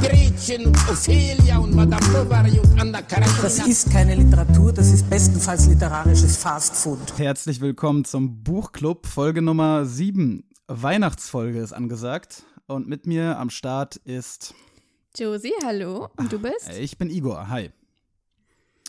[0.00, 3.42] Gretchen und Ophelia und Madame Bovary und Anna Karenina.
[3.42, 7.18] Das ist keine Literatur, das ist bestenfalls literarisches Fastfood.
[7.18, 10.44] Herzlich willkommen zum Buchclub, Folge Nummer 7.
[10.68, 12.44] Weihnachtsfolge ist angesagt.
[12.66, 14.54] Und mit mir am Start ist.
[15.16, 16.08] Josie, hallo.
[16.16, 16.68] Und du bist?
[16.78, 17.70] Ich bin Igor, hi.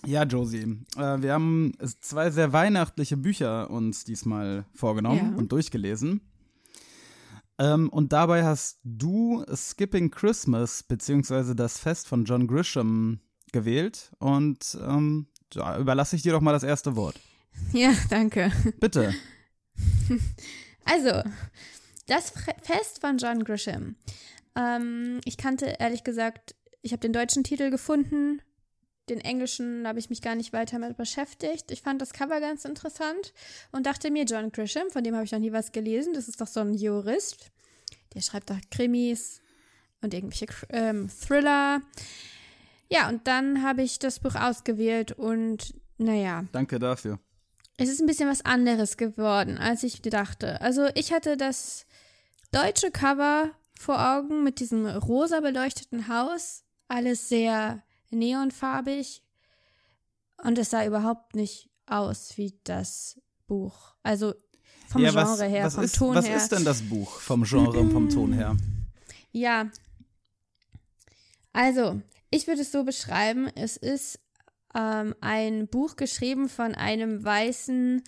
[0.05, 5.37] Ja, Josie, äh, wir haben zwei sehr weihnachtliche Bücher uns diesmal vorgenommen ja.
[5.37, 6.21] und durchgelesen.
[7.59, 13.19] Ähm, und dabei hast du Skipping Christmas, beziehungsweise das Fest von John Grisham
[13.51, 14.11] gewählt.
[14.19, 17.19] Und ähm, da überlasse ich dir doch mal das erste Wort.
[17.73, 18.51] Ja, danke.
[18.79, 19.15] Bitte.
[20.89, 21.21] Also,
[22.05, 22.31] das
[22.61, 23.97] Fest von John Grisham.
[24.55, 28.41] Ähm, ich kannte ehrlich gesagt, ich habe den deutschen Titel gefunden,
[29.09, 31.71] den englischen habe ich mich gar nicht weiter mit beschäftigt.
[31.71, 33.33] Ich fand das Cover ganz interessant
[33.71, 36.39] und dachte mir, John Grisham, von dem habe ich noch nie was gelesen, das ist
[36.41, 37.51] doch so ein Jurist.
[38.17, 39.41] Der schreibt doch Krimis
[40.01, 41.83] und irgendwelche ähm, Thriller.
[42.89, 46.45] Ja, und dann habe ich das Buch ausgewählt und naja.
[46.51, 47.19] Danke dafür.
[47.77, 50.59] Es ist ein bisschen was anderes geworden, als ich dachte.
[50.61, 51.85] Also ich hatte das
[52.51, 56.63] deutsche Cover vor Augen mit diesem rosa beleuchteten Haus.
[56.87, 59.21] Alles sehr neonfarbig
[60.37, 63.93] und es sah überhaupt nicht aus wie das Buch.
[64.01, 64.33] Also
[64.87, 66.35] vom ja, Genre was, her, was vom ist, Ton was her.
[66.35, 68.55] Was ist denn das Buch vom Genre und vom Ton her?
[69.31, 69.69] Ja.
[71.53, 74.19] Also, ich würde es so beschreiben, es ist
[74.75, 78.03] ähm, ein Buch geschrieben von einem weißen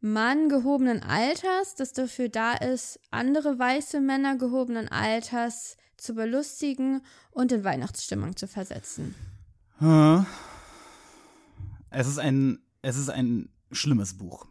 [0.00, 7.50] Mann gehobenen Alters, das dafür da ist, andere weiße Männer gehobenen Alters zu belustigen und
[7.52, 9.14] in Weihnachtsstimmung zu versetzen.
[11.90, 14.46] Es ist ein, es ist ein schlimmes Buch.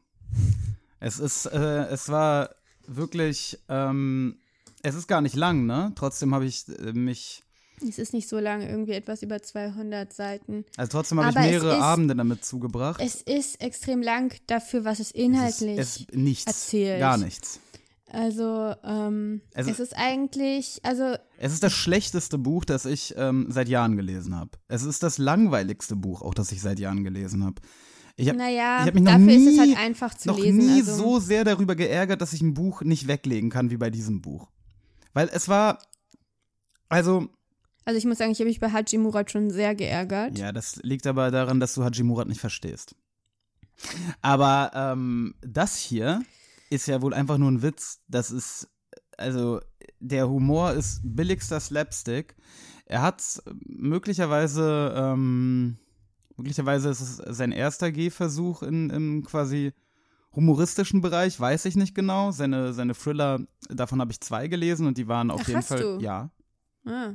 [1.05, 2.49] Es ist, äh, es war
[2.87, 4.39] wirklich, ähm,
[4.81, 5.91] es ist gar nicht lang, ne?
[5.93, 7.43] Trotzdem habe ich äh, mich.
[7.87, 10.65] Es ist nicht so lang, irgendwie etwas über 200 Seiten.
[10.77, 12.99] Also trotzdem habe ich mehrere ist, Abende damit zugebracht.
[13.03, 16.99] Es ist extrem lang dafür, was es inhaltlich es ist, es nichts, erzählt.
[16.99, 17.59] Gar nichts.
[18.07, 21.17] Also, ähm, es ist eigentlich, also.
[21.37, 24.57] Es ist das schlechteste Buch, das ich ähm, seit Jahren gelesen habe.
[24.69, 27.61] Es ist das langweiligste Buch, auch das ich seit Jahren gelesen habe.
[28.17, 30.57] Ich habe naja, hab mich noch dafür nie, ist es halt einfach zu noch lesen.
[30.59, 30.95] nie also.
[30.95, 34.49] so sehr darüber geärgert, dass ich ein Buch nicht weglegen kann wie bei diesem Buch.
[35.13, 35.79] Weil es war,
[36.87, 37.27] also.
[37.83, 40.37] Also ich muss sagen, ich habe mich bei Haji Murat schon sehr geärgert.
[40.37, 42.95] Ja, das liegt aber daran, dass du Haji Murat nicht verstehst.
[44.21, 46.23] Aber ähm, das hier
[46.69, 47.99] ist ja wohl einfach nur ein Witz.
[48.07, 48.69] Das ist,
[49.17, 49.59] also,
[49.99, 52.35] der Humor ist billigster Slapstick.
[52.85, 55.77] Er hat möglicherweise, ähm,
[56.37, 59.73] möglicherweise ist es sein erster Gehversuch in, im quasi
[60.33, 62.31] humoristischen Bereich, weiß ich nicht genau.
[62.31, 65.69] Seine, seine Thriller, davon habe ich zwei gelesen und die waren auf Ach, jeden hast
[65.69, 65.99] Fall, du?
[65.99, 66.29] ja.
[66.85, 67.13] Ah.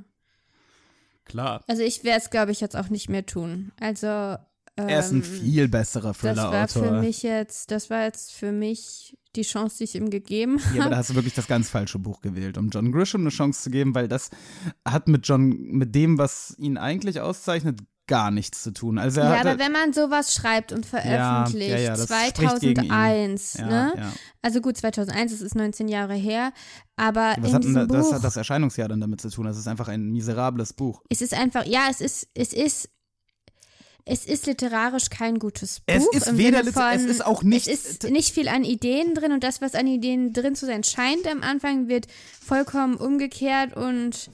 [1.24, 1.62] Klar.
[1.68, 3.72] Also ich werde es, glaube ich, jetzt auch nicht mehr tun.
[3.78, 6.52] Also ähm, er ist ein viel besserer Thriller-Autor.
[6.60, 10.10] Das war für mich jetzt, das war jetzt für mich die Chance, die ich ihm
[10.10, 10.76] gegeben habe.
[10.76, 13.30] Ja, aber da hast du wirklich das ganz falsche Buch gewählt, um John Grisham eine
[13.30, 14.30] Chance zu geben, weil das
[14.84, 17.80] hat mit John, mit dem, was ihn eigentlich auszeichnet,
[18.10, 18.98] gar nichts zu tun.
[18.98, 23.54] Also ja, hatte, aber wenn man sowas schreibt und veröffentlicht, ja, ja, ja, das 2001,
[23.54, 24.12] ja, ne?
[24.42, 26.52] Also gut, 2001, das ist 19 Jahre her,
[26.96, 29.46] aber was in hat diesem denn das, Buch, hat das Erscheinungsjahr dann damit zu tun?
[29.46, 31.02] Das ist einfach ein miserables Buch.
[31.08, 32.90] Es ist einfach, ja, es ist, es ist
[34.06, 35.94] es ist literarisch kein gutes Buch.
[35.94, 37.68] Es ist weder von, es ist auch nicht.
[37.68, 40.82] Es ist nicht viel an Ideen drin und das, was an Ideen drin zu sein
[40.82, 42.08] scheint am Anfang, wird
[42.44, 44.30] vollkommen umgekehrt und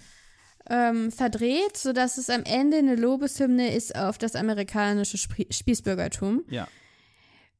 [0.69, 6.43] ähm, verdreht, sodass es am Ende eine Lobeshymne ist auf das amerikanische Spie Spießbürgertum.
[6.49, 6.67] Ja.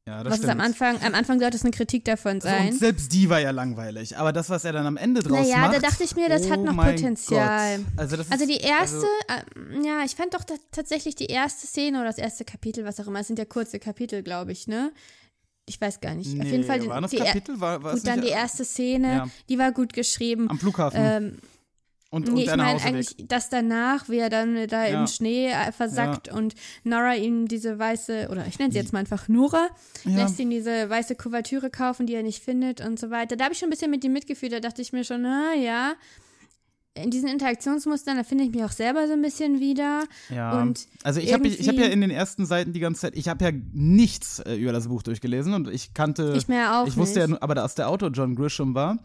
[0.09, 0.45] Ja, das was stimmt.
[0.45, 2.67] ist am Anfang, am Anfang sollte es eine Kritik davon sein.
[2.67, 4.17] Also, selbst die war ja langweilig.
[4.17, 5.75] Aber das, was er dann am Ende draus naja, macht.
[5.75, 7.79] da dachte ich mir, das oh hat noch Potenzial.
[7.79, 7.87] Gott.
[7.97, 11.99] Also, das Also die erste, also, äh, ja, ich fand doch tatsächlich die erste Szene
[11.99, 14.93] oder das erste Kapitel, was auch immer, es sind ja kurze Kapitel, glaube ich, ne?
[15.69, 16.29] Ich weiß gar nicht.
[16.29, 17.59] Auf Nee, jeden Fall waren das Kapitel?
[17.59, 19.29] War, war gut, dann die erste Szene, Ja.
[19.49, 20.49] die war gut geschrieben.
[20.49, 21.01] Am Flughafen.
[21.03, 21.39] Ähm,
[22.17, 25.01] und und nee, ich der meine eigentlich das danach, wie er dann da Ja.
[25.01, 26.55] im Schnee äh, versackt und
[26.85, 29.69] Nora ihm diese weiße, oder ich nenne sie jetzt mal einfach Nora,
[30.05, 30.17] Ja.
[30.25, 33.37] lässt ihn diese weiße Kuvertüre kaufen, die er nicht findet und so weiter.
[33.37, 35.55] Da habe ich schon ein bisschen mit ihm mitgefühlt, da dachte ich mir schon, na
[35.55, 35.95] ja,
[37.03, 40.05] in diesen Interaktionsmustern, da finde ich mich auch selber so ein bisschen wieder.
[40.35, 43.17] Ja, Und also ich habe ich hab ja in den ersten Seiten die ganze Zeit,
[43.17, 46.87] ich habe ja nichts äh, über das Buch durchgelesen und ich kannte, Ich mir auch
[46.87, 47.31] ich wusste ja, nicht.
[47.35, 48.99] nur- aber dass der Autor John Grisham war,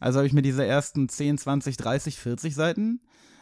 [0.00, 3.00] also habe ich mir diese ersten 10, 20, 30, 40 Seiten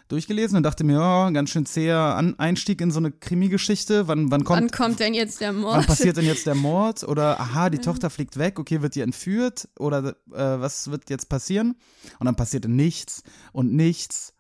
[0.09, 4.31] durchgelesen und dachte mir, ja, ganz schön zäher An Einstieg in so eine Krimi-Geschichte, wann,
[4.31, 5.77] wann kommt, Wann kommt denn jetzt der Mord?
[5.77, 9.01] wann passiert denn jetzt der Mord oder aha, die Tochter fliegt weg, okay, wird die
[9.01, 11.77] entführt oder äh, was wird jetzt passieren?
[12.19, 13.23] Und dann passierte nichts
[13.53, 14.35] und nichts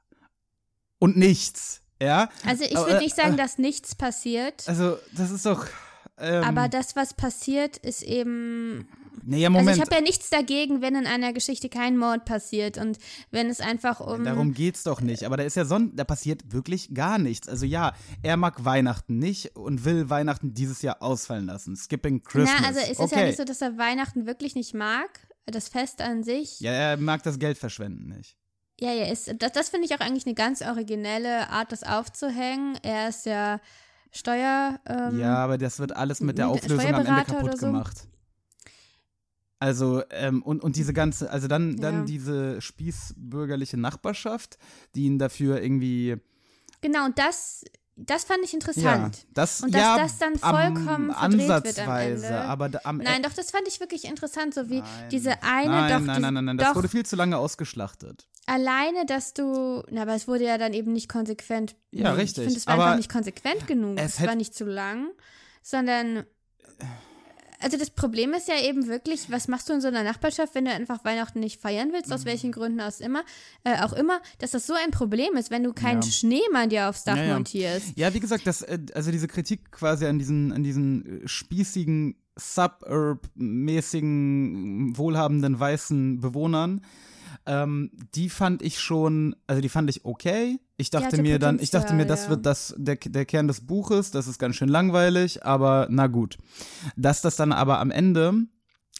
[0.99, 2.29] und nichts, ja?
[2.47, 4.65] Also ich würde äh, nicht sagen, äh, dass nichts passiert.
[4.67, 5.67] Also, das ist doch.
[6.19, 8.89] Ähm, aber das, was passiert, ist eben.
[9.23, 9.77] Nee, ja, Also Moment.
[9.77, 12.99] ich habe ja nichts dagegen, wenn in einer Geschichte kein Mord passiert und
[13.31, 14.25] wenn es einfach um.
[14.25, 15.25] Darum geht's doch nicht.
[15.25, 17.49] Aber da ist ja son da passiert wirklich gar nichts.
[17.49, 21.77] Also ja, er mag Weihnachten nicht und will Weihnachten dieses Jahr ausfallen lassen.
[21.77, 22.61] Skipping Christmas.
[22.61, 23.21] Na, also es ist okay.
[23.21, 25.09] ja nicht so, dass er Weihnachten wirklich nicht mag.
[25.47, 26.61] Das Fest an sich.
[26.61, 28.37] Ja, er mag das Geld verschwenden nicht.
[28.81, 32.77] Ja, ja, ist, das, das finde ich auch eigentlich eine ganz originelle Art, das aufzuhängen.
[32.83, 33.61] Er ist ja
[34.11, 34.81] Steuer.
[34.87, 37.67] Ähm, Ja, aber das wird alles mit der Auflösung am Ende kaputt so.
[37.67, 38.09] gemacht.
[39.65, 42.05] Also, ähm, und, und diese ganze, also dann, dann Ja.
[42.05, 44.59] diese spießbürgerliche Nachbarschaft,
[44.95, 46.19] die ihn dafür irgendwie
[46.83, 47.65] Genau, und das,
[47.97, 49.27] das fand ich Ja, interessant.
[49.33, 52.45] das, Und dass ja, das dann am vollkommen verdreht wird am Ansatzweise, Ende.
[52.45, 55.09] aber da, am Nein, doch, das fand ich wirklich interessant, so wie Nein.
[55.11, 58.29] diese eine, nein, doch, nein, nein, nein, nein, das wurde viel zu lange ausgeschlachtet.
[58.45, 61.75] alleine, dass du, na, aber es wurde ja dann eben nicht konsequent.
[61.91, 63.99] Ja, nee, richtig, Ich finde, es war aber einfach nicht konsequent genug.
[63.99, 65.09] es Es, war nicht zu lang,
[65.63, 66.25] sondern,
[67.65, 70.67] also das Problem ist ja eben wirklich, was machst du in so einer Nachbarschaft, wenn
[70.67, 73.25] du einfach Weihnachten nicht feiern willst, aus welchen Gründen aus immer,
[73.65, 76.09] äh, auch immer, dass das so ein Problem ist, wenn du keinen Ja.
[76.11, 77.35] Schneemann dir aufs Dach Ja, ja.
[77.35, 77.93] montierst.
[77.97, 82.17] Ja, wie gesagt, das, äh, also diese Kritik quasi an diesen, an diesen äh, spießigen,
[82.37, 86.83] suburb-mäßigen, wohlhabenden weißen Bewohnern,
[87.47, 90.59] ähm, die fand ich schon, also die fand ich okay.
[90.77, 93.49] Ich dachte hatte mir dann, ich dachte mir, das Potenzial, wird das, der, der Kern
[93.49, 96.39] des Buches, das ist ganz schön langweilig, aber na gut.
[96.97, 98.47] Dass das dann aber am Ende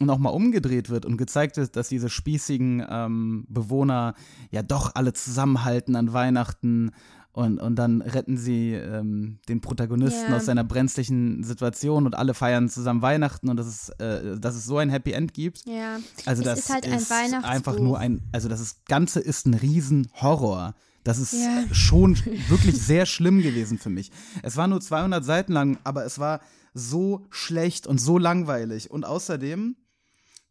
[0.01, 4.15] nochmal umgedreht wird und gezeigt wird, dass diese spießigen ähm, Bewohner
[4.51, 6.91] ja doch alle zusammenhalten an Weihnachten
[7.35, 10.37] und, und dann retten sie ähm, den Protagonisten Ja.
[10.39, 14.65] aus seiner brenzlichen Situation und alle feiern zusammen Weihnachten und dass es, äh, dass es
[14.65, 15.67] so ein Happy End gibt.
[15.67, 15.99] Ja.
[16.25, 17.51] Also Es das ist halt ein Weihnachtsbuch.
[17.51, 20.75] einfach nur ein, also das Ganze ist ein Riesenhorror.
[21.03, 21.65] Das ist Ja.
[21.75, 22.17] schon
[22.49, 24.11] wirklich sehr schlimm gewesen für mich.
[24.43, 26.41] Es war nur 200 Seiten lang, aber es war
[26.73, 28.91] so schlecht und so langweilig.
[28.91, 29.77] Und außerdem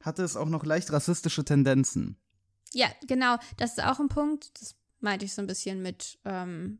[0.01, 2.17] hatte es auch noch leicht rassistische Tendenzen.
[2.73, 3.37] Ja, genau.
[3.57, 4.51] Das ist auch ein Punkt.
[4.61, 6.79] Das meinte ich so ein bisschen mit, ähm,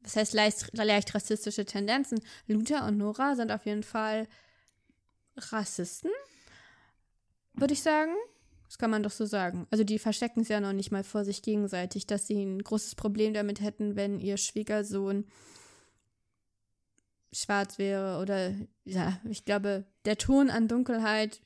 [0.00, 2.20] was heißt leicht, leicht rassistische Tendenzen.
[2.46, 4.28] Luther und Nora sind auf jeden Fall
[5.36, 6.10] Rassisten,
[7.54, 8.12] würde ich sagen.
[8.66, 9.66] Das kann man doch so sagen.
[9.70, 12.94] Also die verstecken es ja noch nicht mal vor sich gegenseitig, dass sie ein großes
[12.94, 15.26] Problem damit hätten, wenn ihr Schwiegersohn
[17.32, 18.54] schwarz wäre oder
[18.84, 21.40] ja, ich glaube, der Ton an Dunkelheit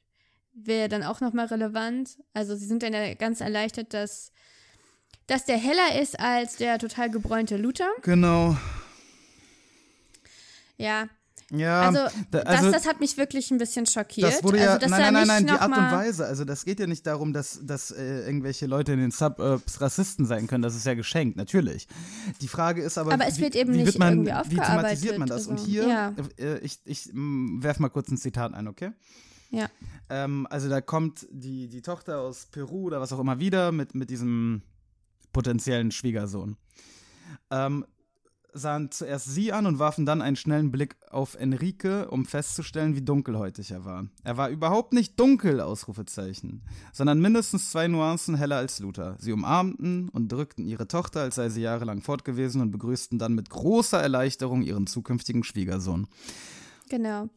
[0.52, 2.18] wäre dann auch nochmal relevant.
[2.32, 4.32] Also sie sind dann ja ganz erleichtert, dass,
[5.26, 7.88] dass der heller ist als der total gebräunte Luther.
[8.02, 8.56] Genau.
[10.78, 11.08] Ja,
[11.52, 12.00] Ja, also,
[12.32, 14.30] da- das, das hat mich wirklich ein bisschen schockiert.
[14.32, 16.26] Das wurde ja, also, nein, nein, nein, nein, die Art und Weise.
[16.26, 20.26] Also das geht ja nicht darum, dass, dass äh, irgendwelche Leute in den Suburbs Rassisten
[20.26, 20.62] sein können.
[20.62, 21.86] Das ist ja geschenkt, natürlich.
[22.40, 24.60] Die Frage ist aber, Aber es wie, wird eben wie nicht wird man, irgendwie wie
[24.60, 25.46] thematisiert man das?
[25.46, 26.14] Und also, hier, ja.
[26.36, 28.90] äh, ich, ich mh, werf mal kurz ein Zitat ein, okay?
[29.50, 29.68] Ja.
[30.10, 33.94] Ähm, also da kommt die, die Tochter aus Peru oder was auch immer wieder mit,
[33.94, 34.62] mit diesem
[35.36, 36.56] potenziellen Schwiegersohn.
[37.50, 37.84] Ähm,
[38.54, 43.02] sahen zuerst sie an und warfen dann einen schnellen Blick auf Enrique, um festzustellen, wie
[43.02, 44.06] dunkelhäutig er war.
[44.24, 49.16] Er war überhaupt nicht dunkel, Ausrufezeichen, sondern mindestens zwei Nuancen heller als Luther.
[49.18, 53.34] Sie umarmten und drückten ihre Tochter, als sei sie jahrelang fort gewesen, und begrüßten dann
[53.34, 56.06] mit großer Erleichterung ihren zukünftigen Schwiegersohn.
[56.88, 57.28] Genau.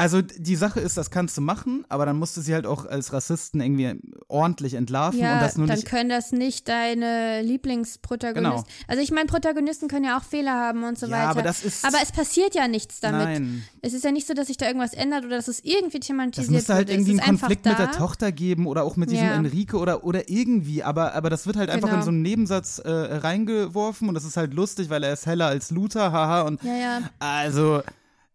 [0.00, 2.86] Also die Sache ist, das kannst du machen, aber dann musst du sie halt auch
[2.86, 5.86] als Rassisten irgendwie ordentlich entlarven Ja, und das nur dann nicht.
[5.88, 8.64] können das nicht deine Lieblingsprotagonisten.
[8.64, 8.64] Genau.
[8.88, 11.28] Also ich meine, Protagonisten können ja auch Fehler haben und so Ja, weiter.
[11.30, 13.20] aber das ist- Aber es passiert ja nichts damit.
[13.20, 13.62] Nein.
[13.82, 16.46] Es ist ja nicht so, dass sich da irgendwas ändert oder dass es irgendwie thematisiert
[16.48, 16.98] Das müsste halt wird.
[16.98, 19.34] irgendwie es einen einfach Konflikt mit der Tochter geben oder auch mit diesem Ja.
[19.34, 22.00] Enrique oder, oder irgendwie, aber, aber das wird halt einfach Genau.
[22.00, 25.46] in so einen Nebensatz äh, reingeworfen und das ist halt lustig, weil er ist heller
[25.46, 27.00] als Luther, haha, und Ja, ja.
[27.18, 27.82] also.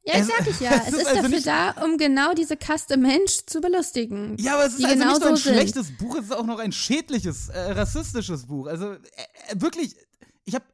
[0.07, 0.71] Ja, Es- sag ich ja.
[0.75, 4.37] es Es ist ist, also dafür nicht- da, um genau diese Kaste Mensch zu belustigen.
[4.37, 5.53] Ja, aber es ist also genau nicht nur ein so sind.
[5.55, 8.67] schlechtes Buch, es ist auch noch ein schädliches, äh, rassistisches Buch.
[8.67, 8.97] Also äh,
[9.47, 9.95] äh, wirklich,
[10.45, 10.65] ich habe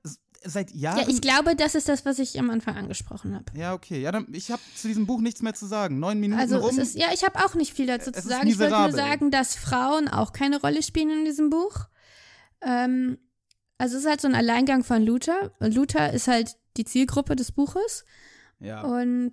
[0.43, 0.97] seit Jahren.
[0.99, 3.45] Ja, ich glaube, das ist das, was ich am Anfang angesprochen habe.
[3.55, 4.01] Ja, okay.
[4.01, 5.99] Ja, dann, ich habe zu diesem Buch nichts mehr zu sagen.
[5.99, 6.71] Neun Minuten Also rum.
[6.71, 8.47] es ist, ja, ich habe auch nicht viel dazu Es zu sagen.
[8.47, 11.85] Ich wollte nur sagen, dass Frauen auch keine Rolle spielen in diesem Buch.
[12.61, 13.17] Ähm,
[13.77, 15.51] Also es ist halt so ein Alleingang von Luther.
[15.59, 18.03] Und Luther ist halt die Zielgruppe des Buches.
[18.61, 18.81] Ja.
[18.81, 19.31] Und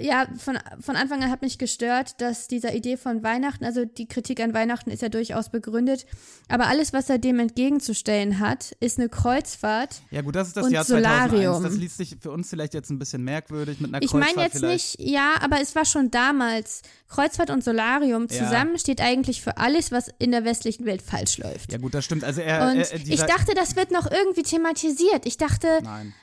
[0.00, 4.06] ja, von, von Anfang an hat mich gestört, dass dieser Idee von Weihnachten, also die
[4.08, 6.06] Kritik an Weihnachten ist ja durchaus begründet,
[6.48, 10.00] aber alles, was er dem entgegenzustellen hat, ist eine Kreuzfahrt.
[10.10, 11.54] Ja gut, das ist das Jahr Solarium.
[11.60, 11.62] 2001.
[11.62, 14.46] Das liest sich für uns vielleicht jetzt ein bisschen merkwürdig mit einer Ich Kreuzfahrt meine
[14.48, 14.98] jetzt vielleicht.
[14.98, 16.82] nicht, ja, aber es war schon damals.
[17.08, 18.44] Kreuzfahrt und Solarium Ja.
[18.44, 21.72] zusammen steht eigentlich für alles, was in der westlichen Welt falsch läuft.
[21.72, 22.24] Ja gut, das stimmt.
[22.24, 25.26] Also er, Und er, ich dieser, dachte, das wird noch irgendwie thematisiert.
[25.26, 26.14] Ich dachte, Nein.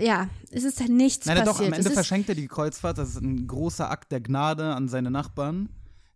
[0.00, 1.68] Ja, es ist halt nichts Nein, doch, passiert.
[1.68, 2.98] am Ende verschenkt er die Kreuzfahrt.
[2.98, 5.68] Das ist ein großer Akt der Gnade an seine Nachbarn,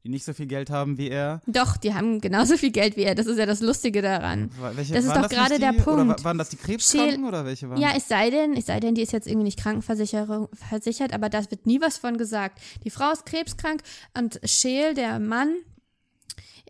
[0.05, 1.41] die nicht so viel Geld haben wie er.
[1.47, 3.15] doch, die haben genauso viel Geld wie er.
[3.15, 4.51] Das ist ja das Lustige daran.
[4.75, 6.21] Welche, Das ist doch nicht gerade der Oder Punkt.
[6.21, 7.79] wa- waren das die Krebskranken oder welche waren?
[7.81, 11.29] Ja, es sei denn, es sei denn, die ist jetzt irgendwie nicht Krankenversicherung versichert, aber
[11.29, 12.61] da wird nie was von gesagt.
[12.85, 13.83] Die Frau ist krebskrank
[14.17, 15.53] und Scheel, der Mann, äh,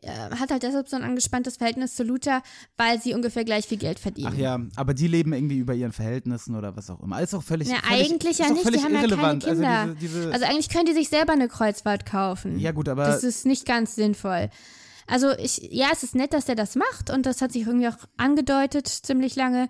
[0.07, 2.43] hat halt deshalb so ein angespanntes Verhältnis zu Luther,
[2.77, 4.33] weil sie ungefähr gleich viel Geld verdienen.
[4.35, 7.21] Ach ja, aber die leben irgendwie über ihren Verhältnissen oder was auch immer.
[7.21, 9.45] Ist auch völlig, Ja, völlig eigentlich ja nicht, die haben ja keine irrelevant.
[9.45, 9.69] Kinder.
[9.69, 12.59] Also diese, diese, Also eigentlich können die sich selber eine Kreuzfahrt kaufen.
[12.59, 14.49] ja gut, aber Das ist nicht ganz sinnvoll.
[15.07, 17.89] Also ich, ja, es ist nett, dass er das macht und das hat sich irgendwie
[17.89, 19.69] auch angedeutet ziemlich lange,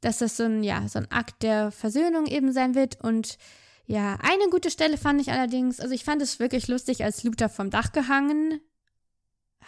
[0.00, 3.38] dass das so ein, ja, so ein Akt der Versöhnung eben sein wird und
[3.86, 7.48] ja, eine gute Stelle fand ich allerdings, also ich fand es wirklich lustig, als Luther
[7.48, 8.60] vom Dach gehangen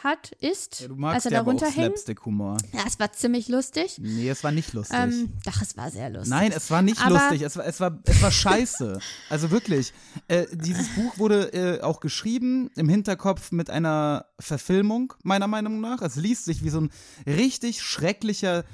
[0.04, 1.72] hat, ist, ja, du als magst er ja da aber auch.
[1.72, 2.58] Slapstick-Humor.
[2.72, 3.98] Ja, es war ziemlich lustig.
[4.00, 4.96] Nee, es war nicht lustig.
[4.98, 6.30] Ähm, doch, es war sehr lustig.
[6.30, 8.98] Nein, es war nicht Aber- lustig, es war, es war, es war scheiße.
[9.30, 9.92] Also wirklich.
[10.28, 16.00] Äh, dieses Buch wurde äh, auch geschrieben im Hinterkopf mit einer Verfilmung, meiner Meinung nach.
[16.02, 16.90] Es liest sich wie so ein
[17.26, 18.64] richtig schrecklicher,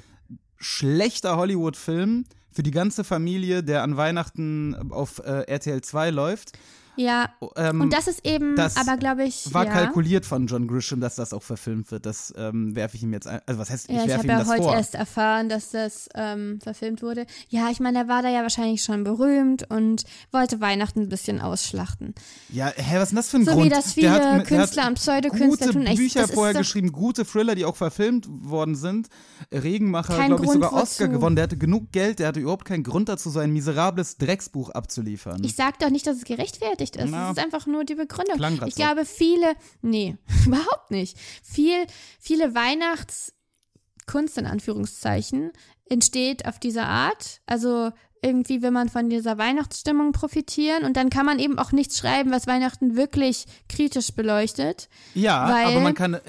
[0.57, 6.53] schlechter Hollywood-Film für die ganze Familie, der an Weihnachten auf äh, RTL 2 läuft.
[6.97, 9.71] Ja, Ähm, und das ist eben, das aber glaube ich, war ja.
[9.71, 12.05] kalkuliert von John Grisham, dass das auch verfilmt wird.
[12.05, 13.41] Das ähm, werfe ich ihm jetzt ein.
[13.45, 14.73] Also was heißt, ich Ja, ich werfe habe ihm ja das heute vor.
[14.75, 17.25] erst erfahren, dass das ähm, verfilmt wurde.
[17.49, 21.41] Ja, ich meine, er war da ja wahrscheinlich schon berühmt und wollte Weihnachten ein bisschen
[21.41, 22.13] ausschlachten.
[22.49, 23.65] Ja, hä, was ist denn das für ein So Grund?
[23.65, 25.85] wie das viele hat- Künstler und Pseudokünstler tun.
[25.85, 29.07] Echt, Bücher vorher geschrieben, gute Thriller, die auch verfilmt worden sind.
[29.51, 31.13] Regenmacher, glaube ich, sogar Oscar wozu.
[31.13, 31.35] gewonnen.
[31.35, 35.43] Der hatte genug Geld, der hatte überhaupt keinen Grund dazu, so ein miserables Drecksbuch abzuliefern.
[35.43, 37.09] Ich sage doch nicht, dass es gerechtfertigt ist.
[37.09, 37.31] Na.
[37.31, 38.37] Es ist einfach nur die Begründung.
[38.67, 38.81] Ich so.
[38.81, 41.17] glaube, viele, nee, überhaupt nicht.
[41.43, 41.85] Viel,
[42.19, 45.51] viele Weihnachtskunst in Anführungszeichen
[45.89, 47.41] entsteht auf diese Art.
[47.45, 47.91] Also
[48.25, 52.31] irgendwie will man von dieser Weihnachtsstimmung profitieren und dann kann man eben auch nichts schreiben,
[52.31, 54.89] was Weihnachten wirklich kritisch beleuchtet.
[55.13, 56.21] ja, weil- aber man kann, äh,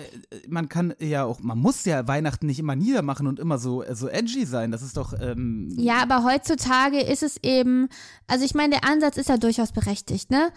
[0.48, 3.94] man kann ja auch, man muss ja Weihnachten nicht immer niedermachen und immer so, äh,
[3.94, 4.70] so edgy sein.
[4.70, 7.88] Das ist doch, ähm, Ja, aber heutzutage ist es eben,
[8.26, 10.52] also ich meine, der Ansatz ist ja durchaus berechtigt, ne?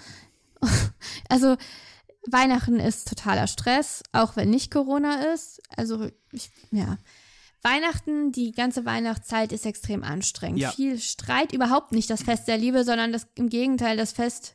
[1.29, 1.55] Also
[2.29, 5.61] Weihnachten ist totaler Stress, auch wenn nicht Corona ist.
[5.75, 6.97] Also ich, ja.
[7.61, 10.59] Weihnachten, die ganze Weihnachtszeit ist extrem anstrengend.
[10.59, 10.71] Ja.
[10.71, 14.53] Viel Streit, überhaupt nicht das Fest der Liebe, sondern das, im Gegenteil das Fest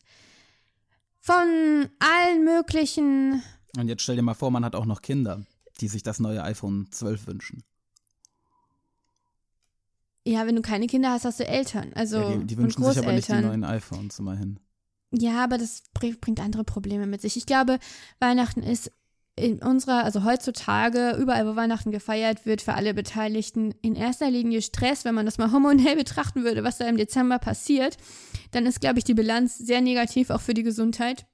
[1.21, 3.43] von allen möglichen
[3.77, 5.43] und jetzt stell dir mal vor, man hat auch noch Kinder,
[5.81, 7.65] die sich das neue iPhone 12 wünschen.
[10.27, 11.93] Ja, wenn du keine Kinder hast, hast du Eltern.
[11.95, 14.59] Also ja, die, die und wünschen sich aber nicht die neuen iPhones immerhin.
[15.11, 17.37] Ja, aber das bring- bringt andere Probleme mit sich.
[17.37, 17.79] Ich glaube,
[18.21, 18.91] Weihnachten ist
[19.37, 24.63] in unserer, also heutzutage, überall, wo Weihnachten gefeiert wird, für alle Beteiligten in erster Linie
[24.63, 25.05] Stress.
[25.05, 27.97] Wenn man das mal hormonell betrachten würde, was da im Dezember passiert,
[28.53, 31.27] dann ist, glaube ich, die Bilanz sehr negativ, auch für die Gesundheit.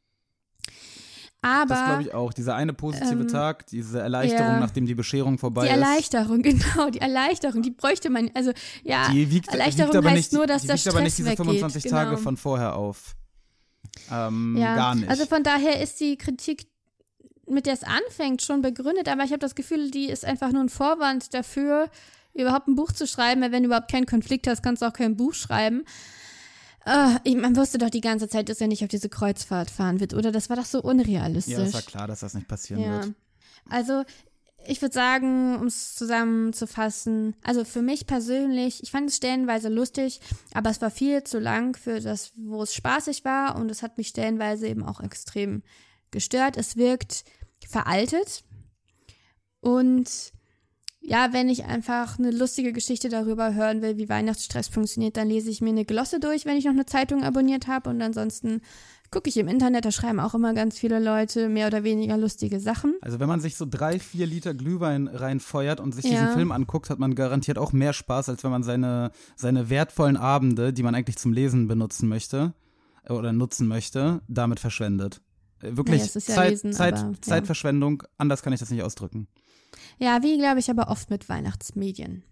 [1.42, 2.32] Aber Das glaube ich auch.
[2.32, 4.60] Dieser eine positive ähm, Tag, diese Erleichterung, ja.
[4.60, 5.74] nachdem die Bescherung vorbei die ist.
[5.74, 8.52] Erleichterung, genau, die Erleichterung, die bräuchte man, also
[8.82, 11.16] ja, Die wiegt, Erleichterung wiegt heißt nicht, nur, dass die der wiegt aber nicht Stress
[11.16, 12.22] diese weggeht, 25 Tage genau.
[12.22, 13.16] von vorher auf.
[14.10, 15.08] Ähm, Ja, gar nicht.
[15.08, 16.66] also von daher ist die Kritik,
[17.50, 20.62] mit der es anfängt, schon begründet, aber ich habe das Gefühl, die ist einfach nur
[20.62, 21.90] ein Vorwand dafür,
[22.32, 23.40] überhaupt ein Buch zu schreiben.
[23.42, 25.84] Weil Wenn du überhaupt keinen Konflikt hast, kannst du auch kein Buch schreiben.
[27.24, 30.14] Ich, man wusste doch die ganze Zeit, dass er nicht auf diese Kreuzfahrt fahren wird,
[30.14, 30.32] oder?
[30.32, 31.52] Das war doch so unrealistisch.
[31.54, 33.02] ja, es war klar, dass das nicht passieren Ja.
[33.02, 33.14] wird.
[33.68, 34.02] Also,
[34.66, 40.20] ich würde sagen, um es zusammenzufassen, also für mich persönlich, ich fand es stellenweise lustig,
[40.54, 43.98] aber es war viel zu lang für das, wo es spaßig war und es hat
[43.98, 45.62] mich stellenweise eben auch extrem
[46.10, 46.56] gestört.
[46.56, 47.24] Es wirkt
[47.68, 48.44] veraltet
[49.60, 50.32] und
[51.02, 55.50] ja, wenn ich einfach eine lustige Geschichte darüber hören will, wie Weihnachtsstress funktioniert, dann lese
[55.50, 57.88] ich mir eine Glosse durch, wenn ich noch eine Zeitung abonniert habe.
[57.88, 58.60] Und ansonsten
[59.10, 62.60] gucke ich im Internet, da schreiben auch immer ganz viele Leute mehr oder weniger lustige
[62.60, 62.94] Sachen.
[63.00, 66.10] Also wenn man sich so drei, vier Liter Glühwein reinfeuert und sich Ja.
[66.10, 70.18] diesen Film anguckt, hat man garantiert auch mehr Spaß, als wenn man seine, seine wertvollen
[70.18, 72.52] Abende, die man eigentlich zum Lesen benutzen möchte
[73.04, 75.22] äh, oder nutzen möchte, damit verschwendet.
[75.62, 77.20] Äh, Wirklich Naja, ja Zeit, Lesen, Zeit, aber, ja.
[77.22, 79.28] Zeitverschwendung, anders kann ich das nicht ausdrücken.
[79.98, 82.22] Ja, wie glaube ich aber oft mit Weihnachtsmedien.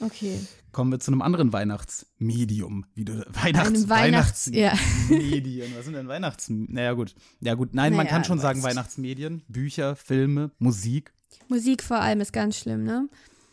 [0.00, 0.38] Okay.
[0.72, 2.86] Kommen wir zu einem anderen Weihnachtsmedium.
[2.94, 4.72] Wie du, Weihnachts, Weihnachts- ja.
[4.72, 5.72] Weihnachtsmedien.
[5.76, 6.46] Was sind denn Weihnachts...
[6.48, 7.14] Naja, gut.
[7.40, 7.74] Ja, gut.
[7.74, 8.62] Nein, man Naja, kann schon sagen.
[8.62, 9.42] Weihnachtsmedien.
[9.48, 11.12] Bücher, Filme, Musik.
[11.48, 13.08] Musik vor allem ist ganz schlimm, ne?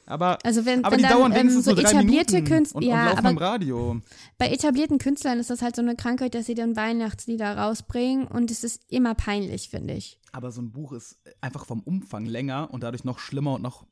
[0.08, 2.78] Aber, Also wenn, aber wenn die dann dauern ähm, wenigstens so nur drei etablierte Künstler,
[2.78, 4.02] und, und ja, laufen aber im Radio.
[4.38, 8.50] bei etablierten Künstlern ist das halt so eine Krankheit, dass sie dann Weihnachtslieder rausbringen und
[8.50, 10.18] es ist immer peinlich, finde ich.
[10.32, 13.86] Aber so ein Buch ist einfach vom Umfang länger und dadurch noch schlimmer und noch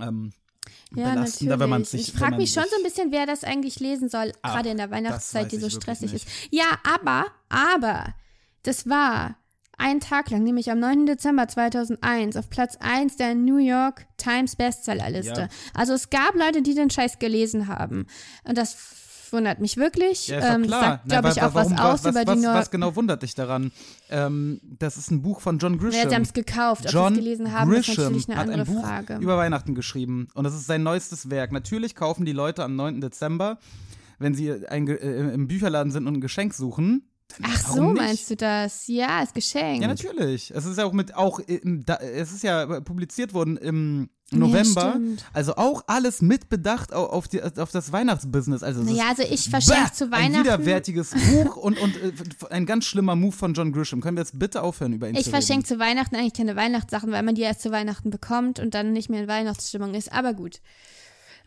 [0.00, 0.32] ähm,
[0.94, 2.08] Ja, belastender, wenn man sich.
[2.08, 4.90] ich frage mich schon so ein bisschen, wer das eigentlich lesen soll, gerade in der
[4.90, 6.26] Weihnachtszeit, die so stressig nicht.
[6.26, 6.48] ist.
[6.50, 8.14] Ja, aber, aber,
[8.62, 9.36] das war
[9.78, 11.06] einen Tag lang, nämlich am 9.
[11.06, 15.42] Dezember 2001, auf Platz 1 der New York Times Bestsellerliste.
[15.42, 15.48] Ja.
[15.74, 18.06] Also es gab Leute, die den Scheiß gelesen haben.
[18.44, 18.76] Und das
[19.32, 20.28] wundert mich wirklich.
[20.28, 22.70] Ja, ähm, sagt, glaube ich, auch was warum- aus was, über was, die Neu was
[22.70, 23.72] genau wundert dich daran?
[24.08, 26.00] Ähm, das ist ein Buch von John Grisham.
[26.02, 26.82] Ja, sie haben es gekauft.
[26.84, 29.16] Ob sie John es gelesen haben, Grisham ist natürlich eine hat andere ein Buch Frage.
[29.16, 31.52] über Weihnachten geschrieben und das ist sein neuestes Werk.
[31.52, 33.00] Natürlich kaufen die Leute am 9.
[33.00, 33.58] Dezember,
[34.18, 34.94] wenn sie ein, äh,
[35.34, 37.08] im Bücherladen sind und ein Geschenk suchen.
[37.42, 37.96] Ach so, nicht?
[38.02, 38.86] meinst du das?
[38.86, 39.82] Ja, ist geschenkt.
[39.82, 40.50] Ja, natürlich.
[40.54, 44.90] Es ist ja auch mit auch im, da, es ist ja publiziert worden im November.
[44.92, 45.24] stimmt.
[45.32, 48.62] also auch alles mit Bedacht au- auf, die, auf das Weihnachtsbusiness.
[48.62, 50.44] Also Naja, also ich verschenke zu Ein Weihnachten.
[50.44, 52.12] widerwärtiges Buch und, und äh,
[52.50, 54.00] ein ganz schlimmer Move von John Grisham.
[54.00, 57.12] Können wir jetzt bitte aufhören, über ihn Ich zu verschenke zu Weihnachten eigentlich keine Weihnachtssachen,
[57.12, 60.12] weil man die erst zu Weihnachten bekommt und dann nicht mehr in Weihnachtsstimmung ist.
[60.12, 60.60] Aber gut.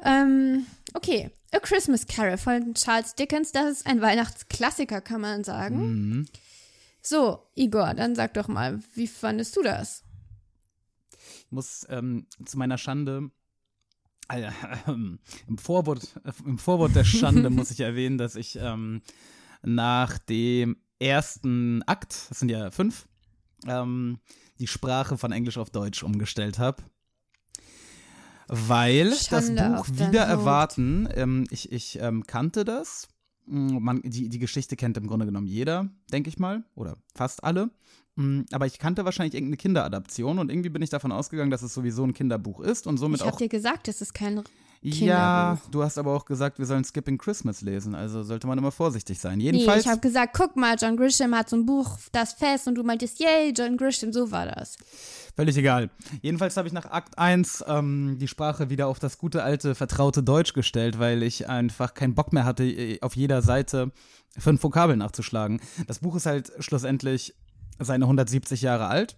[0.03, 1.31] Ähm, okay.
[1.51, 3.51] A Christmas Carol von Charles Dickens.
[3.51, 5.77] Das ist ein Weihnachtsklassiker, kann man sagen.
[5.77, 6.25] Mhm.
[7.01, 10.03] So, Igor, dann sag doch mal, wie fandest du das?
[11.45, 13.31] Ich muss ähm, zu meiner Schande.
[14.31, 14.51] äh,
[14.87, 19.01] ähm, im, Vorwort, äh, Im Vorwort der Schande muss ich erwähnen, dass ich ähm,
[19.63, 23.07] nach dem ersten Akt, das sind ja fünf,
[23.65, 24.19] ähm,
[24.59, 26.83] die Sprache von Englisch auf Deutsch umgestellt habe.
[28.49, 33.07] Weil Schande das Buch wieder erwarten, ähm, ich, ich ähm, kannte das.
[33.45, 37.43] Mm, Man, die, die Geschichte kennt im Grunde genommen jeder, denke ich mal, oder fast
[37.43, 37.69] alle.
[38.15, 41.73] Mm, Aber ich kannte wahrscheinlich irgendeine Kinderadaption und irgendwie bin ich davon ausgegangen, dass es
[41.73, 43.37] sowieso ein Kinderbuch ist und somit Ich habe auch.
[43.37, 44.43] dir gesagt, es ist kein
[44.81, 48.71] Ja, du hast aber auch gesagt, wir sollen Skipping Christmas lesen, also sollte man immer
[48.71, 49.39] vorsichtig sein.
[49.39, 49.83] Nee, Jedenfalls.
[49.83, 52.83] ich habe gesagt, guck mal, John Grisham hat so ein Buch, das fest und du
[52.83, 54.77] meintest, yay, John Grisham, so war das.
[55.35, 55.89] Völlig egal.
[56.21, 60.23] Jedenfalls habe ich nach Akt 1 ähm, die Sprache wieder auf das gute alte, vertraute
[60.23, 63.91] Deutsch gestellt, weil ich einfach keinen Bock mehr hatte, äh, auf jeder Seite
[64.37, 65.59] fünf Vokabeln nachzuschlagen.
[65.87, 67.35] Das Buch ist halt schlussendlich
[67.79, 69.17] seine 170 Jahre alt.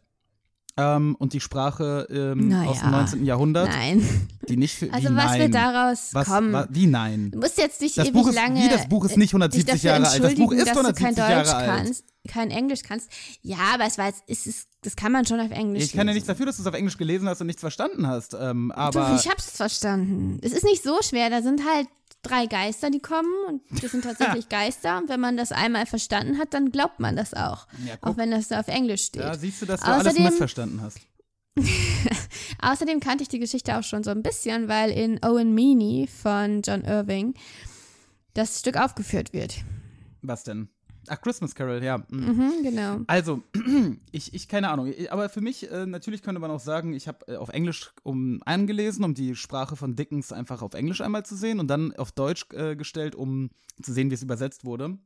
[0.78, 2.70] Ähm, und die Sprache ähm, Naja.
[2.70, 3.26] aus dem 19.
[3.26, 4.08] Jahrhundert, Nein.
[4.48, 4.90] die nicht für.
[4.94, 5.40] Also was nein?
[5.42, 6.54] wird daraus was, kommen?
[6.54, 7.32] wa- wie nein?
[7.32, 8.62] Du musst jetzt nicht Das ewig Buch ist- lange.
[8.64, 10.24] wie, das Buch ist nicht äh, 170 dich dafür Jahre alt.
[10.24, 11.86] Das Buch ist dass du kein 170 Deutsch Jahre alt.
[11.86, 13.10] kannst, kein Englisch kannst.
[13.42, 15.84] Ja, aber es war jetzt, es ist, das kann man schon auf Englisch.
[15.84, 18.08] Ich kann ja nichts dafür, dass du es auf Englisch gelesen hast und nichts verstanden
[18.08, 18.34] hast.
[18.40, 20.40] Ähm, aber Doch, ich hab's verstanden.
[20.42, 21.30] Es ist nicht so schwer.
[21.30, 21.88] Da sind halt
[22.24, 24.98] drei Geister, die kommen und das sind tatsächlich Geister.
[24.98, 27.68] Und wenn man das einmal verstanden hat, dann glaubt man das auch.
[27.86, 29.22] Ja, auch wenn das da auf Englisch steht.
[29.24, 31.00] da siehst du, dass du alles Außerdem- missverstanden hast.
[32.62, 36.62] Außerdem kannte ich die Geschichte auch schon so ein bisschen, weil in Owen Meany von
[36.62, 37.34] John Irving
[38.34, 39.56] das Stück aufgeführt wird.
[40.22, 40.70] Was denn?
[41.08, 41.98] Ach, Christmas Carol, ja.
[41.98, 42.04] mm.
[42.10, 43.00] Mhm, genau.
[43.08, 43.42] Also,
[44.12, 44.94] ich, ich keine Ahnung.
[45.10, 48.42] Aber für mich, äh, natürlich könnte man auch sagen, ich habe äh, auf Englisch um
[48.46, 52.12] angelesen, um die Sprache von Dickens einfach auf Englisch einmal zu sehen und dann auf
[52.12, 53.50] Deutsch äh, gestellt, um
[53.82, 54.98] zu sehen, wie es übersetzt wurde.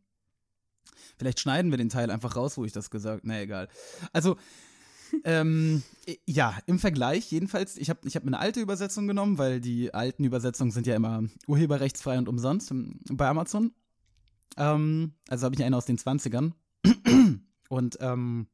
[1.18, 3.70] Vielleicht schneiden wir den Teil einfach raus, wo ich das gesagt Na egal.
[4.12, 4.38] Also,
[5.24, 9.62] ähm, äh, ja, im Vergleich, jedenfalls, ich habe ich hab eine alte Übersetzung genommen, weil
[9.62, 13.72] die alten Übersetzungen sind ja immer urheberrechtsfrei und umsonst im, bei Amazon.
[14.58, 16.54] Ähm, also habe ich eine aus den 20ern.
[17.70, 18.48] Und ähm,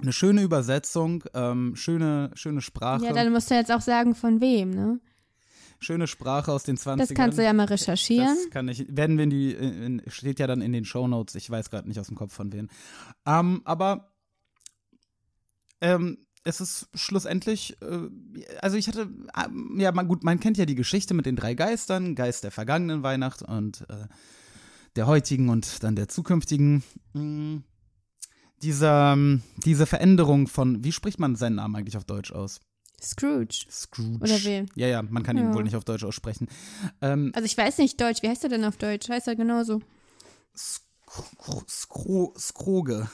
[0.00, 3.04] eine schöne Übersetzung, ähm, schöne, schöne Sprache.
[3.04, 5.00] Ja, dann musst du jetzt auch sagen, von wem, ne?
[5.84, 6.96] schöne Sprache aus den 20ern.
[6.96, 8.26] Das kannst du ja mal recherchieren.
[8.26, 11.48] Das kann ich, werden wir in die, in, steht ja dann in den Shownotes, ich
[11.48, 12.68] weiß gerade nicht aus dem Kopf von wem.
[13.26, 14.12] Ähm, aber
[15.80, 18.08] ähm, es ist schlussendlich, äh,
[18.60, 19.08] also ich hatte,
[19.44, 22.50] ähm, ja, man, gut, man kennt ja die Geschichte mit den drei Geistern, Geist der
[22.50, 24.06] vergangenen Weihnacht und äh,
[24.96, 26.82] der heutigen und dann der zukünftigen.
[27.12, 27.58] Mm,
[28.62, 32.60] dieser, ähm, diese Veränderung von, wie spricht man seinen Namen eigentlich auf Deutsch aus?
[33.02, 33.66] Scrooge.
[33.70, 34.18] Scrooge.
[34.24, 34.70] Oder wen?
[34.76, 35.54] Ja, ja, man kann ihn Ja.
[35.54, 36.48] wohl nicht auf Deutsch aussprechen.
[37.02, 38.22] Ähm, Also ich weiß nicht Deutsch.
[38.22, 39.08] Wie heißt er denn auf Deutsch?
[39.10, 39.80] Heißt er genauso?
[40.56, 43.08] Skro Skro Skroge.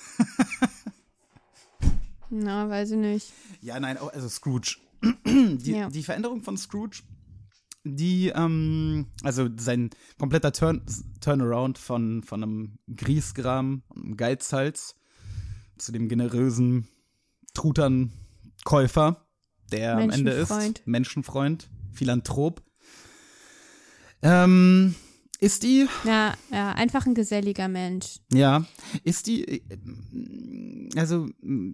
[2.30, 3.32] Na, weiß ich nicht.
[3.60, 4.76] Ja, nein, also Scrooge.
[5.26, 5.88] Die, Ja.
[5.88, 7.02] die Veränderung von Scrooge,
[7.84, 10.82] die, ähm, also sein kompletter Turn
[11.20, 14.94] Turnaround von, von einem Griesgram, einem Geizhals
[15.78, 16.88] zu dem generösen
[17.54, 19.26] Truternkäufer,
[19.72, 20.52] der am Ende ist.
[20.86, 21.68] Menschenfreund.
[21.92, 22.62] Philanthrop.
[24.22, 24.94] Ähm,
[25.40, 28.20] ist die, Ja, ja, einfach ein geselliger Mensch.
[28.30, 28.66] ja,
[29.04, 29.60] ist die, äh,
[30.96, 31.28] also,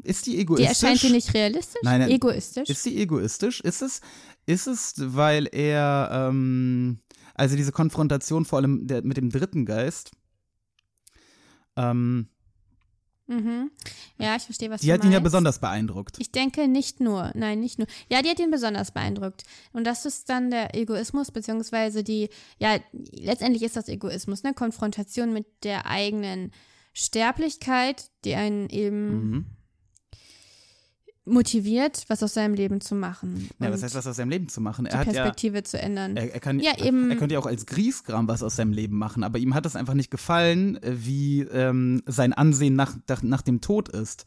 [0.05, 0.69] ist die Die egoistisch?
[0.69, 1.81] erscheint dir nicht realistisch?
[1.83, 2.11] Nein, nein.
[2.11, 2.69] Egoistisch?
[2.69, 3.61] Ist sie egoistisch?
[3.61, 4.01] Ist es,
[4.47, 7.01] ist es, weil er, ähm,
[7.35, 10.13] also diese Konfrontation vor allem der, mit dem dritten Geist,
[11.77, 12.29] ähm,
[13.27, 13.71] mhm.
[14.19, 15.25] Ja, ich verstehe, was die du hat ihn ja meinst.
[15.25, 16.17] besonders beeindruckt.
[16.19, 17.87] Ich denke nicht nur, nein, nicht nur.
[18.11, 19.45] Ja, die hat ihn besonders beeindruckt.
[19.73, 22.79] Und das ist dann der Egoismus, beziehungsweise die, ja,
[23.13, 24.55] letztendlich ist das Egoismus, ne?
[24.55, 26.51] Konfrontation mit der eigenen
[26.95, 29.47] Sterblichkeit, die einen eben Mhm.
[31.27, 33.49] Motiviert, was aus seinem Leben zu machen.
[33.59, 34.85] Ja, was heißt, was aus seinem Leben zu machen?
[34.85, 36.17] die Er ja, Perspektive zu ändern.
[36.17, 37.11] er, er kann, Ja, eben.
[37.11, 39.77] er könnte ja auch als Griesgram was aus seinem Leben machen, aber ihm hat es
[39.77, 44.25] einfach nicht gefallen, wie ähm, sein Ansehen nach, nach, nach dem Tod ist.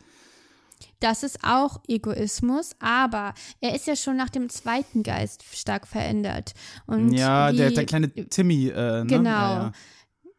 [1.00, 6.54] Das ist auch Egoismus, aber er ist ja schon nach dem zweiten Geist stark verändert.
[6.86, 9.06] Und ja, der, wie- der kleine Timmy, äh, ne?
[9.08, 9.30] Genau.
[9.30, 9.72] Ja, ja.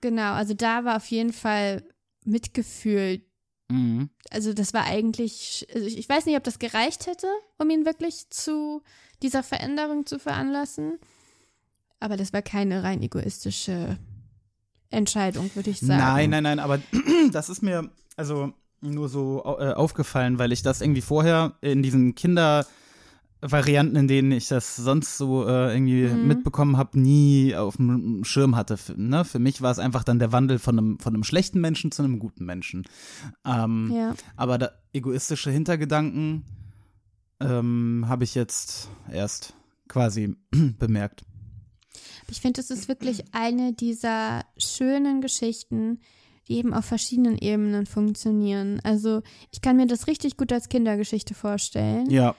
[0.02, 1.82] Genau, also da war auf jeden Fall
[2.24, 3.22] Mitgefühl.
[3.70, 4.10] Mhm.
[4.30, 7.28] Also das war eigentlich, also ich ich weiß nicht, ob das gereicht hätte,
[7.58, 8.82] um ihn wirklich zu
[9.22, 10.98] dieser Veränderung zu veranlassen.
[12.00, 13.98] Aber das war keine rein egoistische
[14.90, 16.00] Entscheidung, würde ich sagen.
[16.00, 16.80] Nein, nein, nein, aber
[17.32, 22.14] das ist mir also nur so äh, aufgefallen, weil ich das irgendwie vorher in diesen
[23.40, 26.28] Kindervarianten, in denen ich das sonst so äh, irgendwie Mhm.
[26.28, 28.76] mitbekommen habe, nie auf dem Schirm hatte.
[28.76, 29.24] Für, ne?
[29.24, 32.02] Für mich war es einfach dann der Wandel von einem, von einem schlechten Menschen zu
[32.02, 32.84] einem guten Menschen.
[33.46, 34.14] Ähm, Ja.
[34.36, 36.44] Aber da, egoistische Hintergedanken
[37.40, 39.54] ähm, habe ich jetzt erst
[39.88, 40.36] quasi
[40.78, 41.22] bemerkt.
[42.30, 45.98] Ich finde, es ist wirklich eine dieser schönen Geschichten,
[46.46, 48.80] die eben auf verschiedenen Ebenen funktionieren.
[48.84, 52.08] Also ich kann mir das richtig gut als Kindergeschichte vorstellen.
[52.10, 52.34] Ja,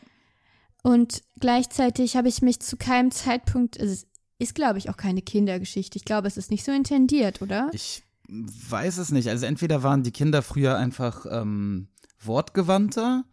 [0.83, 4.07] Und gleichzeitig habe ich mich zu keinem Zeitpunkt, also es
[4.39, 5.97] ist, glaube ich, auch keine Kindergeschichte.
[5.97, 7.69] Ich glaube, es ist nicht so intendiert, oder?
[7.73, 9.29] Ich weiß es nicht.
[9.29, 11.89] Also entweder waren die Kinder früher einfach ähm,
[12.19, 13.25] wortgewandter,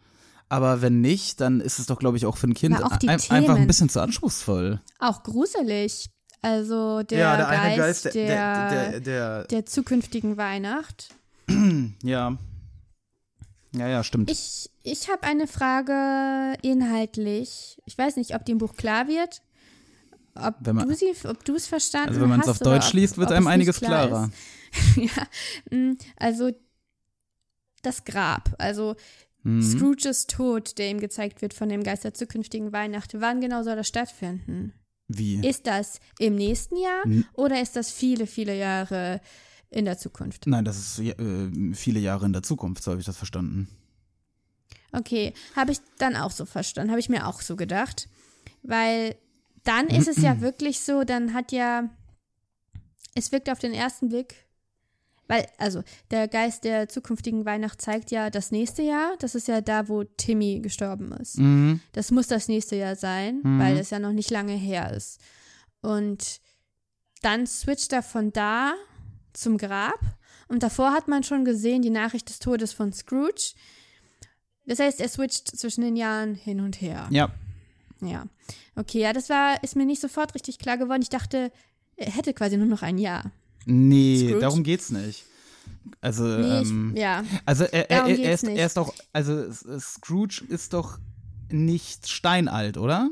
[0.48, 2.96] aber wenn nicht, dann ist es doch, glaube ich, auch für ein Kind Aber auch
[2.96, 4.80] die ein, einfach ein bisschen zu anspruchsvoll.
[4.98, 6.10] Auch gruselig.
[6.40, 7.18] Also der,
[7.76, 11.14] Geist, der, der, der, der zukünftigen Weihnacht.
[12.02, 12.36] ja.
[13.72, 14.30] Ja, ja, stimmt.
[14.30, 17.80] Ich, ich habe eine Frage inhaltlich.
[17.84, 19.42] Ich weiß nicht, ob die im Buch klar wird.
[20.34, 22.64] Ob Wenn man- du sie, ob du es verstanden also wenn man es hast auf
[22.64, 24.30] Deutsch ob- liest, wird einem einiges klar klarer.
[24.96, 26.50] ja, mm, also
[27.82, 28.96] das Grab, also
[29.44, 29.62] Mhm.
[29.62, 33.12] Scrooges Tod, der ihm gezeigt wird von dem Geist der zukünftigen Weihnacht.
[33.20, 34.72] Wann genau soll das stattfinden?
[35.06, 35.46] Wie?
[35.46, 39.20] Ist das im nächsten Jahr N- oder ist das viele, viele Jahre
[39.70, 40.46] in der Zukunft?
[40.46, 43.68] Nein, das ist äh, viele Jahre in der Zukunft, so habe ich das verstanden.
[44.92, 48.08] Okay, habe ich dann auch so verstanden, habe ich mir auch so gedacht.
[48.62, 49.16] Weil
[49.64, 51.88] dann ist es ja wirklich so, dann hat ja,
[53.14, 54.34] es wirkt auf den ersten Blick,
[55.30, 59.60] weil, also, der Geist der zukünftigen Weihnacht zeigt ja das nächste Jahr, das ist ja
[59.60, 61.36] da, wo Timmy gestorben ist.
[61.36, 61.80] Mhm.
[61.92, 63.58] Das muss das nächste Jahr sein, Mhm.
[63.58, 65.20] weil es ja noch nicht lange her ist.
[65.82, 66.40] Und
[67.20, 68.72] dann switcht er von da
[69.40, 70.00] zum Grab.
[70.48, 73.54] Und davor hat man schon gesehen die Nachricht des Todes von Scrooge.
[74.66, 77.06] Das heißt, er switcht zwischen den Jahren hin und her.
[77.10, 77.30] Ja.
[78.00, 78.26] Ja.
[78.76, 81.02] Okay, ja, das war, ist mir nicht sofort richtig klar geworden.
[81.02, 81.50] Ich dachte,
[81.96, 83.30] er hätte quasi nur noch ein Jahr.
[83.66, 84.40] Nee, Scrooge?
[84.40, 85.24] darum geht's nicht.
[86.00, 87.24] Also, Nee, ähm, ich, ja.
[87.44, 90.98] also er, er, Darum er, geht's ist, er ist doch, also Scrooge ist doch
[91.50, 93.10] nicht steinalt, oder?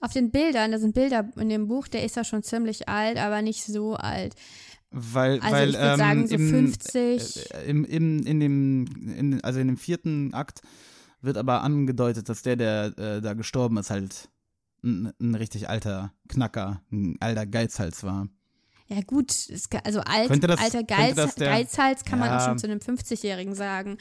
[0.00, 3.18] Auf den Bildern, da sind Bilder in dem Buch, der ist ja schon ziemlich alt,
[3.18, 4.34] aber nicht so alt.
[4.90, 7.50] Weil, Also weil ich würde ähm, sagen, so im, 50.
[7.54, 10.62] Äh, im, im, in dem, in, also in dem vierten Akt
[11.20, 14.28] wird aber angedeutet, dass der, der äh, da gestorben ist, halt
[14.84, 18.28] ein, ein richtig alter Knacker, ein alter Geizhals war.
[18.86, 22.40] Ja, gut, es, also alt, das- alter Geiz, der- Geizhals kann man Ja.
[22.48, 23.98] schon zu einem 50-Jährigen sagen.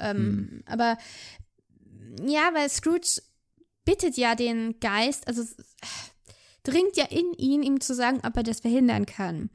[0.00, 0.62] Ähm, Hm.
[0.66, 0.96] Aber
[2.26, 3.20] ja, weil Scrooge
[3.84, 5.56] bittet ja den Geist, also es
[6.62, 9.50] dringt ja in ihn, ihm zu sagen, ob er das verhindern kann.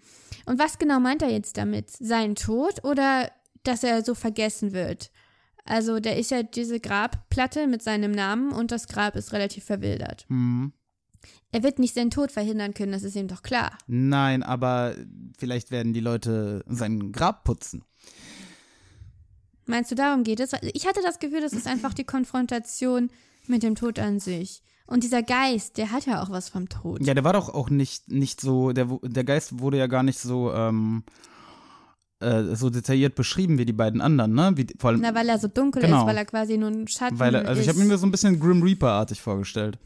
[0.45, 1.89] Und was genau meint er jetzt damit?
[1.91, 3.31] Sein Tod oder
[3.63, 5.11] dass er so vergessen wird?
[5.65, 10.25] Also, da ist ja diese Grabplatte mit seinem Namen und das Grab ist relativ verwildert.
[10.29, 10.71] Hm.
[11.51, 13.77] Er wird nicht seinen Tod verhindern können, das ist ihm doch klar.
[13.87, 14.95] Nein, aber
[15.37, 17.83] vielleicht werden die Leute sein Grab putzen.
[19.65, 20.51] Meinst du, darum geht es?
[20.73, 23.09] Ich hatte das Gefühl, das ist einfach die Konfrontation
[23.49, 24.61] mit dem Tod an sich.
[24.85, 27.05] Und dieser Geist, der hat ja auch was vom Tod.
[27.05, 30.19] Ja, der war doch auch nicht, nicht so, der, der Geist wurde ja gar nicht
[30.19, 31.03] so, ähm,
[32.19, 34.51] äh, so detailliert beschrieben wie die beiden anderen, ne?
[34.55, 36.01] Wie, vor allem, Na, weil er so dunkel Genau.
[36.01, 37.75] ist, weil er quasi nur ein Schatten weil er, also ich ist.
[37.75, 39.77] habe mir so ein bisschen Grim Reaper-artig vorgestellt.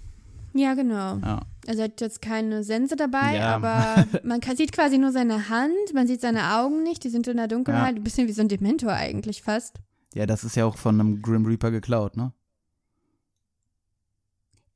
[0.54, 1.18] Ja, genau.
[1.18, 1.42] Ja.
[1.68, 3.56] Also er hat jetzt keine Sense dabei, Ja.
[3.56, 7.28] aber man kann, sieht quasi nur seine Hand, man sieht seine Augen nicht, die sind
[7.28, 9.80] in der Dunkelheit, ein bisschen wie so ein Dementor eigentlich fast.
[10.14, 12.34] Ja, das ist ja auch von einem Grim Reaper geklaut, ne?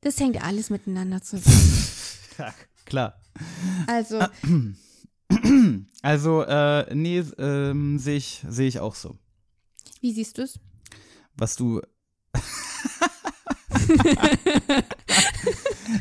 [0.06, 1.84] Das hängt alles miteinander zusammen.
[2.38, 2.54] Ja,
[2.86, 3.20] klar.
[3.88, 4.20] Also,
[6.04, 9.18] Also, äh, nee, ähm, sehe ich, sehe ich auch so.
[10.02, 10.60] wie siehst du es?
[11.36, 11.82] Was du.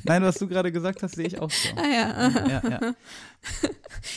[0.05, 1.71] Nein, was du gerade gesagt hast, sehe ich auch so.
[1.75, 2.29] Ah ja.
[2.29, 2.81] Ja, ja.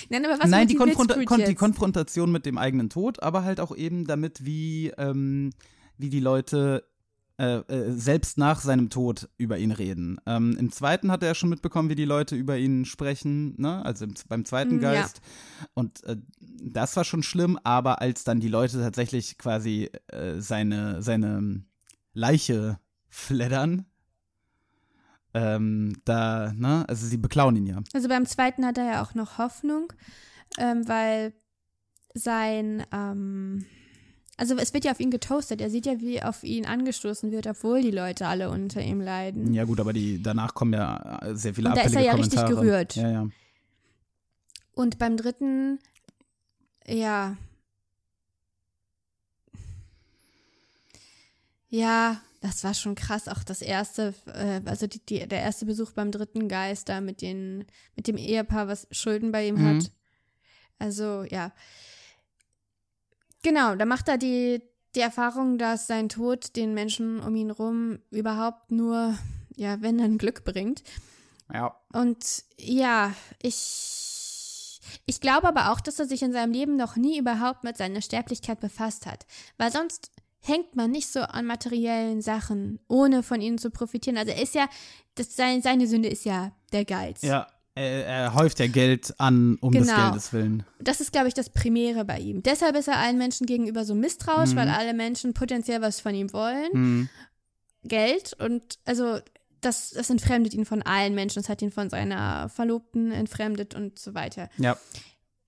[0.10, 1.56] Nein, aber was Nein, die, Scrooge kon die?
[1.56, 5.52] Konfrontation mit dem eigenen Tod, aber halt auch eben damit, wie, ähm,
[5.98, 6.84] wie die Leute
[7.40, 10.20] äh, äh, selbst nach seinem Tod über ihn reden.
[10.26, 13.86] Ähm, Im zweiten hat er schon mitbekommen, wie die Leute über ihn sprechen, ne?
[13.86, 14.94] also im, beim zweiten Mm, ja.
[14.94, 15.22] Geist.
[15.76, 21.04] Und äh, das war schon schlimm, aber als dann die Leute tatsächlich quasi äh, seine,
[21.04, 21.64] seine
[22.14, 23.86] Leiche fleddern,
[25.36, 27.82] ähm, da, ne, also sie beklauen ihn ja.
[27.94, 29.94] Also beim zweiten hat er ja auch noch Hoffnung,
[30.58, 31.34] ähm, weil
[32.16, 33.66] sein, ähm,
[34.38, 35.60] also es wird ja auf ihn getoastet.
[35.62, 39.54] Er sieht ja, wie auf ihn angestoßen wird, obwohl die Leute alle unter ihm leiden.
[39.54, 42.14] Ja gut, aber die danach kommen ja äh, sehr viele Und da ist er ja
[42.14, 42.66] richtig Kommentare.
[42.66, 42.96] gerührt.
[42.96, 43.28] Ja, ja.
[44.74, 45.80] Und beim dritten,
[46.88, 47.36] ja.
[51.70, 53.28] Ja, das war schon krass.
[53.28, 57.22] Auch das erste, äh, also die, die, der erste Besuch beim dritten Geist da mit,
[57.22, 59.78] den, mit dem Ehepaar, was Schulden bei ihm Mhm.
[59.80, 59.92] hat.
[60.80, 61.52] Also, ja.
[63.48, 64.62] Genau, da macht er die,
[64.94, 69.18] die Erfahrung, dass sein Tod den Menschen um ihn rum überhaupt nur,
[69.56, 70.84] ja, wenn dann Glück bringt.
[71.54, 71.74] Ja.
[71.94, 77.18] Und ja, ich, ich glaube aber auch, dass er sich in seinem Leben noch nie
[77.18, 79.26] überhaupt mit seiner Sterblichkeit befasst hat.
[79.58, 84.18] Weil sonst hängt man nicht so an materiellen Sachen, ohne von ihnen zu profitieren.
[84.18, 84.68] Also er ist ja,
[85.16, 87.22] das, sein, seine Sünde ist ja der Geiz.
[87.22, 90.06] Ja, er, er häuft ja Geld an, um des Genau.
[90.06, 90.64] Geldes willen.
[90.80, 92.44] Das ist, glaube ich, das Primäre bei ihm.
[92.44, 94.56] Deshalb ist er allen Menschen gegenüber so misstrauisch, Mhm.
[94.56, 96.72] weil alle Menschen potenziell was von ihm wollen.
[96.72, 97.10] Hm.
[97.84, 99.20] Geld und also
[99.62, 101.42] das, das entfremdet ihn von allen Menschen.
[101.42, 104.50] Das hat ihn von seiner Verlobten entfremdet und so weiter.
[104.58, 104.78] Ja.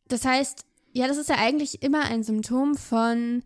[0.07, 3.43] Das heißt, ja, das ist ja eigentlich immer ein Symptom von,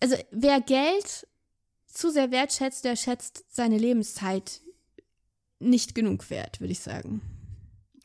[0.00, 1.26] also wer Geld
[1.86, 4.60] zu sehr wertschätzt, der schätzt seine Lebenszeit
[5.60, 7.20] nicht genug wert, würde ich sagen.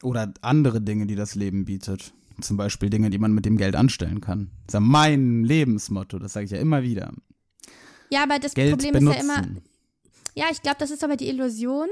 [0.04, 2.14] Oder andere Dinge, die das Leben bietet.
[2.42, 4.50] Zum Beispiel Dinge, die man mit dem Geld anstellen kann.
[4.66, 7.12] Das ist ja mein Lebensmotto, das sage ich ja immer wieder.
[8.10, 9.20] Ja, aber das Geld Problem benutzen.
[9.20, 9.48] ist ja immer,
[10.36, 11.90] ja, ich glaube, das ist aber die Illusion.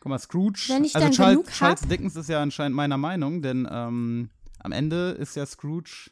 [0.00, 0.64] Guck mal, Scrooge.
[0.68, 3.68] Wenn ich also dann Charles, genug hab- Charles Dickens ist ja anscheinend meiner Meinung, denn
[3.70, 6.10] ähm, am Ende ist ja Scrooge,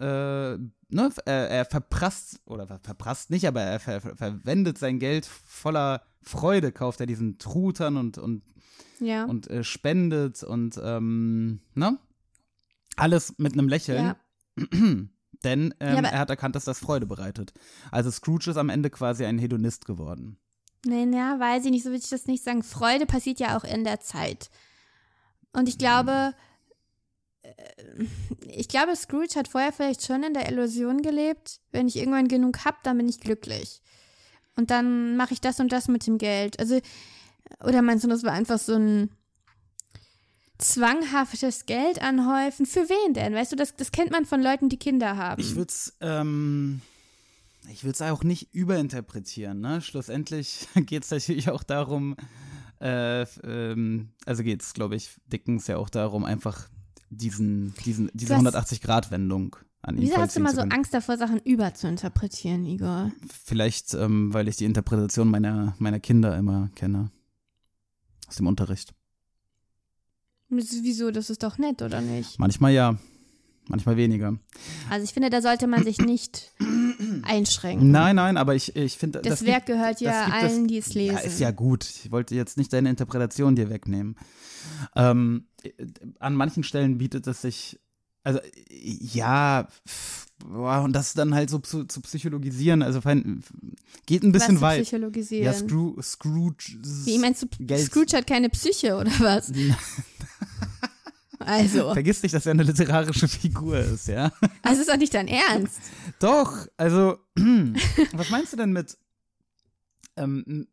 [0.00, 0.04] äh,
[0.56, 5.26] ne, er, er verprasst, oder ver- verprasst nicht, aber er ver ver verwendet sein Geld
[5.26, 8.42] voller Freude, kauft er diesen Truthahn und, und,
[9.00, 9.24] Ja.
[9.24, 11.98] und äh, spendet und, ähm, ne?
[12.96, 14.04] Alles mit einem Lächeln.
[14.04, 14.16] ja.
[15.44, 17.52] Denn ähm, Ja, er hat erkannt, dass das Freude bereitet.
[17.90, 20.38] Also Scrooge ist am Ende quasi ein Hedonist geworden.
[20.86, 22.62] Nee, ja, weiß ich nicht, so würde ich das nicht sagen.
[22.62, 24.50] Freude passiert ja auch in der Zeit.
[25.52, 26.34] Und ich glaube,
[27.42, 28.04] äh,
[28.46, 32.64] ich glaube, Scrooge hat vorher vielleicht schon in der Illusion gelebt, wenn ich irgendwann genug
[32.64, 33.82] hab, dann bin ich glücklich.
[34.56, 36.58] Und dann mache ich das und das mit dem Geld.
[36.60, 36.80] Also,
[37.64, 39.10] oder meinst du, das war einfach so ein
[40.58, 42.66] zwanghaftes Geld anhäufen?
[42.66, 43.34] Für wen denn?
[43.34, 45.40] Weißt du, das, das kennt man von Leuten, die Kinder haben.
[45.40, 46.80] Ich würde es, ähm,
[47.70, 49.60] ich würde es auch nicht überinterpretieren.
[49.60, 49.80] Ne?
[49.82, 52.16] Schlussendlich geht es natürlich auch darum,
[52.80, 56.68] äh, ähm, also geht es, glaube ich, Dickens ja auch darum, einfach
[57.10, 60.60] diesen, diesen, diese hast- 180-Grad-Wendung an Wieso hast du zu so.
[60.62, 63.10] Angst davor, Sachen überzuinterpretieren, Igor?
[63.44, 67.10] Vielleicht, ähm, weil ich die Interpretation meiner, meiner Kinder immer kenne.
[68.28, 68.94] Aus dem Unterricht.
[70.48, 71.10] Wieso?
[71.10, 72.38] Das ist doch nett, oder nicht?
[72.38, 72.96] Manchmal ja,
[73.68, 74.38] manchmal weniger.
[74.88, 76.52] Also ich finde, da sollte man sich nicht
[77.22, 77.90] einschränken.
[77.90, 80.78] Nein, nein, aber ich, ich finde, Das, das Werk gibt- gehört ja das allen, die
[80.78, 81.16] es lesen.
[81.16, 81.84] Ja, ist ja gut.
[81.84, 84.16] Ich wollte jetzt nicht deine Interpretation dir wegnehmen.
[84.94, 85.70] Ähm, äh,
[86.20, 87.80] an manchen Stellen bietet es sich,
[88.24, 89.68] also ja,
[90.38, 93.44] boah, und das dann halt so zu, zu psychologisieren, also fein,
[94.06, 94.82] geht ein bisschen was weit.
[94.82, 95.44] psychologisieren.
[95.44, 96.78] Ja, Scroo Wie Scrooge.
[97.20, 99.52] meinst du, Geld- Scrooge hat keine Psyche oder was?
[101.40, 104.32] Also, Vergiss nicht, dass er eine literarische Figur ist, ja?
[104.62, 105.78] also ist doch nicht dein Ernst.
[106.18, 107.18] Doch, also,
[108.12, 108.96] was meinst du denn mit,
[110.16, 110.66] ähm,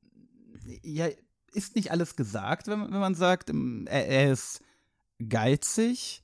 [0.83, 1.07] ja,
[1.53, 4.61] ist nicht alles gesagt, wenn, wenn man sagt, ähm, er, er ist
[5.27, 6.23] geizig,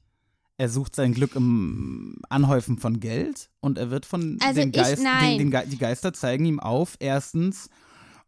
[0.57, 4.75] er sucht sein Glück im Anhäufen von Geld und er wird von Also den ich-
[4.75, 5.37] Geist, nein.
[5.37, 7.69] den, den, Ge- die Geister zeigen ihm auf, erstens,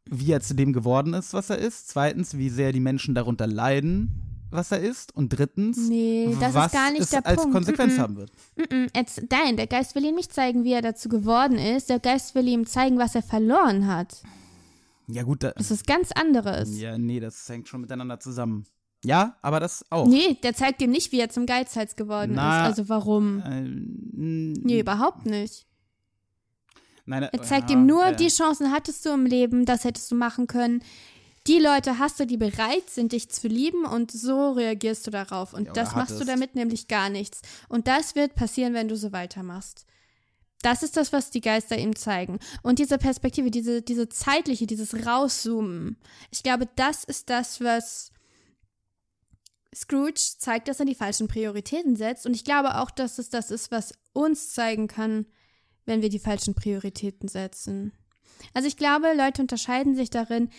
[0.05, 1.89] wie er zu dem geworden ist, was er ist.
[1.89, 4.11] Zweitens, wie sehr die Menschen darunter leiden,
[4.51, 5.15] was er ist.
[5.15, 7.53] Und drittens, Nee, das was ist gar nicht es der als Punkt.
[7.53, 7.99] Konsequenz Mm-mm.
[7.99, 8.31] haben wird.
[8.57, 8.89] Mm-mm.
[8.95, 11.89] Jetzt, nein, der Geist will ihm nicht zeigen, wie er dazu geworden ist.
[11.89, 14.21] Der Geist will ihm zeigen, was er verloren hat.
[15.07, 16.79] Ja, gut, da, Das ist ganz anderes.
[16.79, 18.65] ja, nee, das hängt schon miteinander zusammen.
[19.03, 20.05] Ja, aber das auch.
[20.07, 22.67] Nee, der zeigt ihm nicht, wie er zum Geizhals geworden Na, ist.
[22.67, 23.41] Also warum?
[23.45, 25.65] Ähm, Nee, überhaupt nicht.
[27.05, 28.11] nein, Er zeigt ja, ihm nur, ja.
[28.11, 30.83] die Chancen hattest du im Leben, das hättest du machen können.
[31.47, 35.53] Die Leute hast du, die bereit sind, dich zu lieben und so reagierst du darauf.
[35.53, 37.41] Und Ja, das machst du damit nämlich gar nichts.
[37.69, 39.85] Und das wird passieren, wenn du so weitermachst.
[40.61, 42.37] Das ist das, was die Geister ihm zeigen.
[42.63, 45.95] Und diese Perspektive, diese, diese zeitliche, dieses Rauszoomen,
[46.31, 48.11] ich glaube, das ist das, was
[49.75, 52.25] Scrooge zeigt, dass er die falschen Prioritäten setzt.
[52.25, 55.25] Und ich glaube auch, dass es das ist, was uns zeigen kann,
[55.85, 57.93] wenn wir die falschen Prioritäten setzen.
[58.53, 60.49] Also ich glaube, Leute unterscheiden sich darin,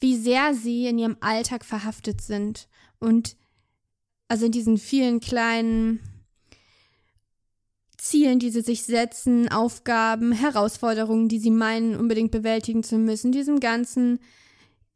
[0.00, 3.36] wie sehr sie in ihrem Alltag verhaftet sind und
[4.28, 6.00] also in diesen vielen kleinen
[7.98, 13.60] Zielen, die sie sich setzen, Aufgaben, Herausforderungen, die sie meinen, unbedingt bewältigen zu müssen, diesem
[13.60, 14.18] ganzen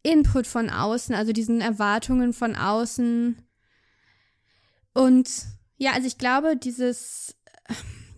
[0.06, 3.36] Input von außen, also diesen Erwartungen von außen.
[4.94, 5.30] Und
[5.78, 7.34] ja, also ich glaube, dieses,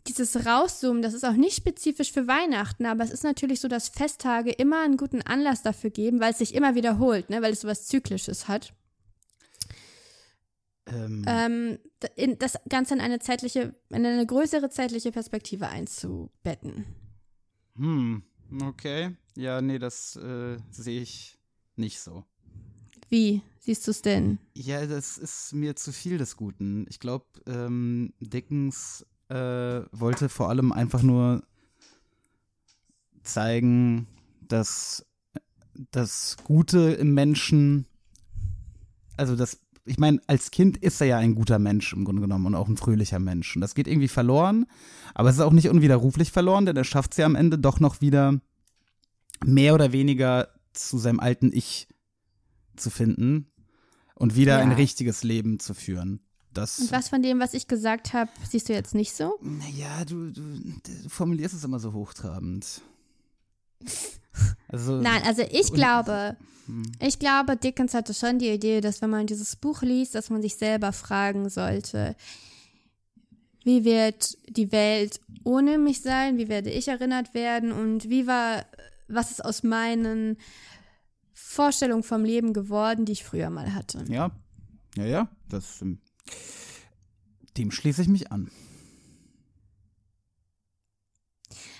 [0.07, 3.89] dieses Rauszoomen, das ist auch nicht spezifisch für Weihnachten, aber es ist natürlich so, dass
[3.89, 7.63] Festtage immer einen guten Anlass dafür geben, weil es sich immer wiederholt, ne, weil es
[7.63, 8.75] sowas Zyklisches hat.
[10.87, 11.79] Ähm, Ähm,
[12.39, 16.85] das Ganze in eine zeitliche, in eine größere zeitliche Perspektive einzubetten.
[17.77, 18.23] hm,
[18.63, 19.17] okay.
[19.37, 21.38] Ja, nee, das äh, sehe ich
[21.79, 22.25] nicht so.
[23.09, 24.39] Wie siehst du es denn?
[24.55, 26.87] Ja, das ist mir zu viel des Guten.
[26.89, 31.43] Ich glaube, ähm, Dickens äh, wollte vor allem einfach nur
[33.23, 34.07] zeigen,
[34.41, 35.07] dass
[35.91, 37.87] das Gute im Menschen,
[39.17, 42.47] also das, ich meine, als Kind ist er ja ein guter Mensch im Grunde genommen
[42.47, 43.55] und auch ein fröhlicher Mensch.
[43.55, 44.67] Und das geht irgendwie verloren,
[45.15, 47.81] aber es ist auch nicht unwiderruflich verloren, denn er schafft es ja am Ende doch
[47.81, 48.41] noch wieder
[49.45, 51.89] mehr oder weniger zu seinem alten Ich
[52.77, 53.51] zu finden
[54.15, 54.63] und wieder Ja.
[54.63, 56.21] ein richtiges Leben zu führen.
[56.55, 59.39] Das, Und was von dem, was ich gesagt habe, siehst du jetzt nicht so?
[59.43, 62.81] naja, du, du, du formulierst es immer so hochtrabend.
[64.69, 66.83] Also, Nein, also ich glaube, Hm.
[67.01, 70.43] ich glaube, Dickens hatte schon die Idee, dass wenn man dieses Buch liest, dass man
[70.43, 72.15] sich selber fragen sollte,
[73.65, 76.39] wie wird die Welt ohne mich sein?
[76.39, 77.73] Wie werde ich erinnert werden?
[77.73, 78.65] Und wie war,
[79.09, 80.37] was ist aus meinen
[81.33, 84.05] Vorstellungen vom Leben geworden, die ich früher mal hatte?
[84.09, 84.31] Ja,
[84.97, 86.01] ja, ja, das, ähm,
[87.57, 88.51] dem schließe ich mich an.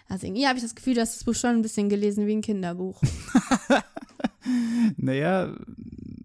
[0.09, 2.37] Also irgendwie habe ich das Gefühl, du hast das Buch schon ein bisschen gelesen wie
[2.37, 3.01] ein Kinderbuch.
[4.97, 5.55] Naja,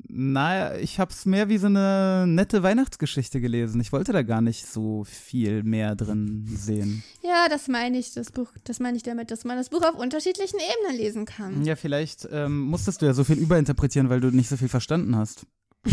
[0.07, 3.81] naja, ich habe es mehr wie so eine nette Weihnachtsgeschichte gelesen.
[3.81, 7.03] Ich wollte da gar nicht so viel mehr drin sehen.
[7.34, 9.96] Ja, das meine ich, das Buch, das meine ich damit, dass man das Buch auf
[9.96, 11.65] unterschiedlichen Ebenen lesen kann.
[11.65, 15.15] Ja, vielleicht ähm, musstest du ja so viel überinterpretieren, weil du nicht so viel verstanden
[15.15, 15.48] hast.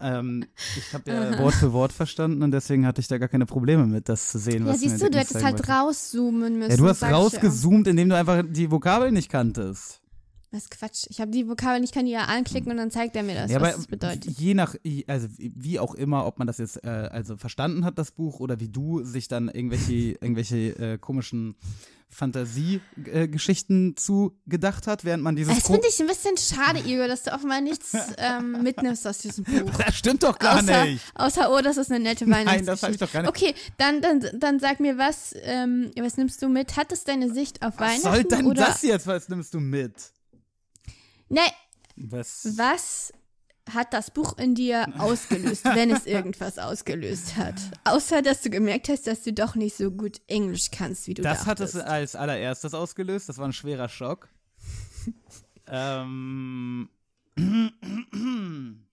[0.00, 0.44] ähm,
[0.76, 3.86] ich habe ja Wort für Wort verstanden und deswegen hatte ich da gar keine Probleme
[3.86, 5.72] mit, das zu sehen, Ja, was siehst du, du hättest halt wollte.
[5.72, 6.70] rauszoomen müssen.
[6.70, 10.02] Ja, du hast rausgezoomt, indem du einfach die Vokabeln nicht kanntest.
[10.56, 11.04] Das ist Quatsch.
[11.10, 13.50] Ich habe die Vokabeln, ich kann die ja anklicken und dann zeigt er mir das,
[13.50, 14.38] ja, was aber das bedeutet.
[14.38, 14.74] je nach,
[15.06, 18.58] also wie auch immer, ob man das jetzt äh, also verstanden hat, das Buch, oder
[18.58, 19.92] wie du sich dann irgendwelche,
[20.22, 21.56] irgendwelche äh, komischen
[22.08, 27.24] Fantasiegeschichten zu gedacht hat, während man dieses Das finde ich ein bisschen schade, Igor, dass
[27.24, 29.70] du offenbar nichts ähm, mitnimmst aus diesem Buch.
[29.86, 31.04] Das stimmt doch gar außer, nicht.
[31.14, 32.70] außer, oh, das ist eine nette Nein, Weihnachtsgeschichte.
[32.70, 33.28] das hab ich doch gar nicht.
[33.28, 36.76] Okay, dann, dann, dann sag mir, was, ähm, was nimmst du mit?
[36.76, 38.14] Hat es deine Sicht auf Was Weihnachten?
[38.14, 39.06] soll denn oder, das jetzt?
[39.06, 39.92] Was nimmst du mit?
[41.28, 41.40] Ne,
[41.96, 42.56] Was?
[42.56, 43.12] was
[43.68, 47.54] hat das Buch in dir ausgelöst, wenn es irgendwas ausgelöst hat?
[47.84, 51.22] Außer, dass du gemerkt hast, dass du doch nicht so gut Englisch kannst, wie du
[51.22, 51.88] Das hat es dachtest.
[51.90, 53.28] als allererstes ausgelöst.
[53.28, 54.28] Das war ein schwerer Schock.
[55.66, 56.88] ähm.
[57.36, 58.86] Hm.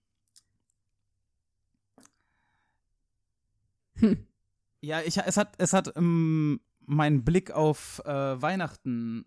[4.81, 9.25] Ja, ich, es hat, es hat ähm, meinen Blick auf äh, Weihnachten,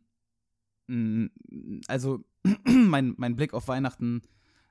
[1.89, 2.21] also
[2.65, 4.23] mein, mein Blick auf Weihnachten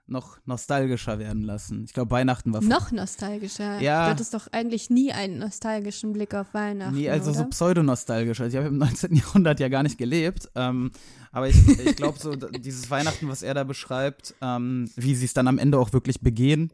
[0.07, 1.83] noch nostalgischer werden lassen.
[1.85, 3.81] Ich glaube, Weihnachten war Noch nostalgischer.
[3.81, 4.05] Ja.
[4.05, 6.95] Du hattest doch eigentlich nie einen nostalgischen Blick auf Weihnachten.
[6.95, 7.39] Nee, also oder?
[7.39, 8.39] so pseudonostalgisch.
[8.39, 9.15] Also ich habe im 19.
[9.15, 10.49] Jahrhundert ja gar nicht gelebt.
[10.53, 10.91] Ähm,
[11.31, 15.33] aber ich, ich glaube, so dieses Weihnachten, was er da beschreibt, ähm, wie sie es
[15.33, 16.71] dann am Ende auch wirklich begehen,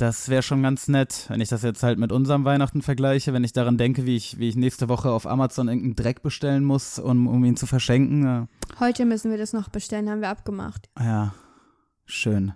[0.00, 3.44] Das wäre schon ganz nett, wenn ich das jetzt halt mit unserem Weihnachten vergleiche, wenn
[3.44, 6.98] ich daran denke, wie ich, wie ich nächste Woche auf Amazon irgendeinen Dreck bestellen muss,
[6.98, 8.24] um, um ihn zu verschenken.
[8.24, 8.48] Ja.
[8.78, 10.88] Heute müssen wir das noch bestellen, haben wir abgemacht.
[10.98, 11.34] Ja,
[12.06, 12.54] schön.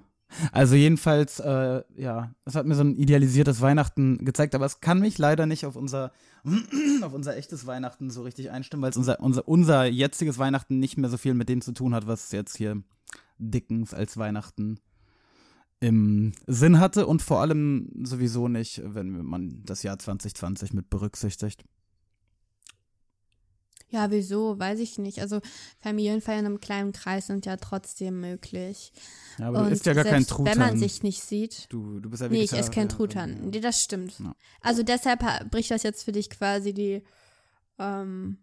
[0.53, 5.01] Also jedenfalls, äh, ja, es hat mir so ein idealisiertes Weihnachten gezeigt, aber es kann
[5.01, 6.13] mich leider nicht auf unser,
[7.03, 10.97] auf unser echtes Weihnachten so richtig einstimmen, weil es unser, unser, unser jetziges Weihnachten nicht
[10.97, 12.83] mehr so viel mit dem zu tun hat, was jetzt hier
[13.37, 14.81] Dickens als Weihnachten
[15.85, 21.63] im Sinn hatte und vor allem sowieso nicht, wenn man das Jahr 2020 mit berücksichtigt.
[23.91, 24.59] Ja, wieso?
[24.59, 25.21] Weiß ich nicht.
[25.21, 25.41] Also
[25.81, 28.93] Familienfeiern im kleinen Kreis sind ja trotzdem möglich.
[29.39, 30.47] Ja, aber Und du isst ja gar kein Truthahn.
[30.53, 31.67] Wenn man sich nicht sieht.
[31.69, 33.51] du, du bist ja Nee, ich esse kein Vegetarier, Truthahn.
[33.51, 34.19] Nee, das stimmt.
[34.19, 34.35] Ja.
[34.63, 37.03] Also deshalb ha- bricht das jetzt für dich quasi die
[37.79, 38.39] ähm,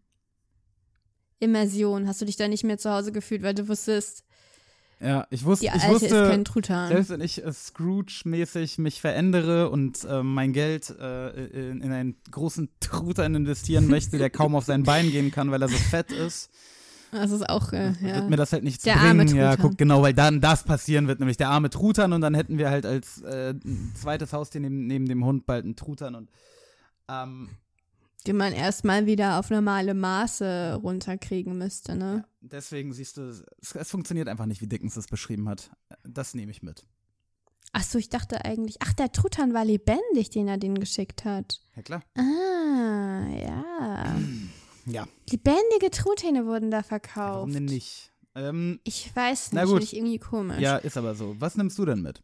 [1.40, 2.08] Immersion.
[2.08, 4.24] Hast du dich da nicht mehr zu Hause gefühlt, weil du wusstest,
[5.04, 6.44] Ja, ich wusste, ich wusste,
[6.88, 12.16] selbst wenn ich äh, Scrooge-mäßig mich verändere und äh, mein Geld äh, in, in einen
[12.30, 16.12] großen Truthahn investieren möchte, der kaum auf sein Bein gehen kann, weil er so fett
[16.12, 16.52] ist,
[17.12, 18.16] Das ist auch, äh, ja.
[18.16, 19.22] wird mir das halt nichts Der bringen.
[19.22, 22.34] arme ja, guck, genau, weil dann das passieren wird, nämlich der arme Truthahn und dann
[22.36, 23.54] hätten wir halt als äh,
[23.96, 26.30] zweites Haustier neben, neben dem Hund bald einen Truthahn und
[27.10, 27.50] ähm,
[28.28, 32.26] die man erstmal wieder auf normale Maße runterkriegen müsste, ne?
[32.42, 33.44] deswegen siehst du, es,
[33.76, 35.70] es funktioniert einfach nicht, wie Dickens es beschrieben hat.
[36.04, 36.86] Das nehme ich mit.
[37.74, 41.62] Ach so, ich dachte eigentlich, ach, der Truthahn war lebendig, den er denen geschickt hat.
[41.76, 42.04] Ja, klar.
[42.16, 44.16] Ah, ja.
[44.88, 47.36] Ja, Lebendige Truthähne wurden da verkauft.
[47.36, 48.12] warum denn nicht?
[48.34, 49.78] Ähm, Ich weiß Na nicht, gut.
[49.82, 50.60] finde ich irgendwie komisch.
[50.60, 51.36] Ja, ist aber so.
[51.40, 52.24] Was nimmst du denn mit?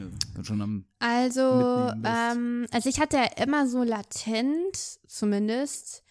[0.00, 4.76] Wenn du schon am Also, ähm, also ich hatte ja immer so latent,
[5.06, 6.02] zumindest,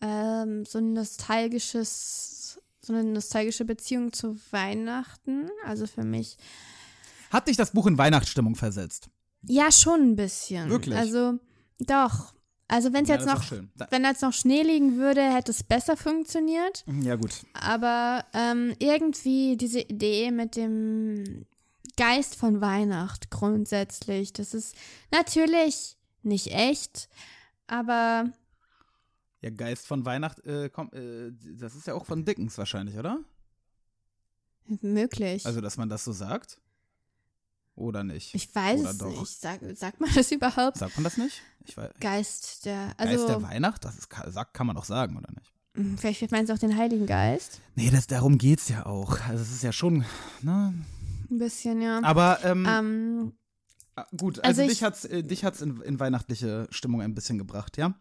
[0.00, 5.48] ähm, so ein nostalgisches, so eine nostalgische Beziehung zu Weihnachten.
[5.64, 6.36] Also für mich,
[7.30, 9.08] Hat dich das Buch in Weihnachtsstimmung versetzt?
[9.42, 10.68] ja, schon ein bisschen.
[10.70, 10.96] Wirklich?
[10.96, 11.38] Also,
[11.80, 12.34] doch.
[12.70, 13.42] Also wenn es Ja, jetzt noch,
[13.90, 16.84] wenn jetzt noch Schnee liegen würde, hätte es besser funktioniert.
[17.02, 17.46] Ja, gut.
[17.54, 21.46] Aber ähm, irgendwie diese Idee mit dem
[21.98, 24.74] Geist von Weihnacht grundsätzlich, das ist
[25.10, 27.08] natürlich nicht echt,
[27.66, 28.32] aber
[29.42, 33.18] Ja, Geist von Weihnacht, äh, komm, äh, das ist ja auch von Dickens wahrscheinlich, oder?
[34.82, 35.46] möglich.
[35.46, 36.60] Also, dass man das so sagt?
[37.74, 38.34] Oder nicht?
[38.34, 39.20] ich weiß oder es doch?
[39.20, 39.40] nicht.
[39.40, 40.78] Sag, sagt man das überhaupt?
[40.78, 41.40] Sagt man das nicht?
[41.64, 41.92] Ich weiß.
[42.00, 43.84] Geist der, Geist also der Weihnacht?
[43.84, 45.52] Das ist, kann, sagt, kann man doch sagen, oder nicht?
[45.74, 47.60] mh, vielleicht meinst du auch den Heiligen Geist?
[47.76, 49.20] Nee, das, darum geht's ja auch.
[49.28, 50.04] Also, es ist ja schon,
[50.42, 50.74] ne?
[51.30, 52.00] Ein bisschen, ja.
[52.02, 53.32] Aber, ähm, ähm,
[53.96, 57.14] ah, gut, also also, ich- dich hat's, äh, dich hat's in, in weihnachtliche Stimmung ein
[57.14, 57.94] bisschen gebracht, ja?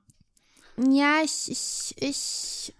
[0.78, 2.73] Ja, ich, ich, ich,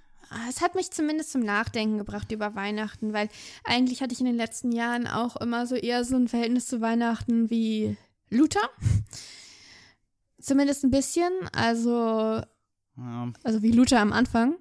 [0.49, 3.27] es hat mich zumindest zum Nachdenken gebracht über Weihnachten, weil
[3.63, 6.79] eigentlich hatte ich in den letzten Jahren auch immer so eher so ein Verhältnis zu
[6.79, 7.97] Weihnachten wie
[8.29, 8.69] Luther.
[10.39, 12.41] Zumindest ein bisschen, also,
[12.97, 13.33] ja.
[13.43, 14.55] also wie Luther am Anfang.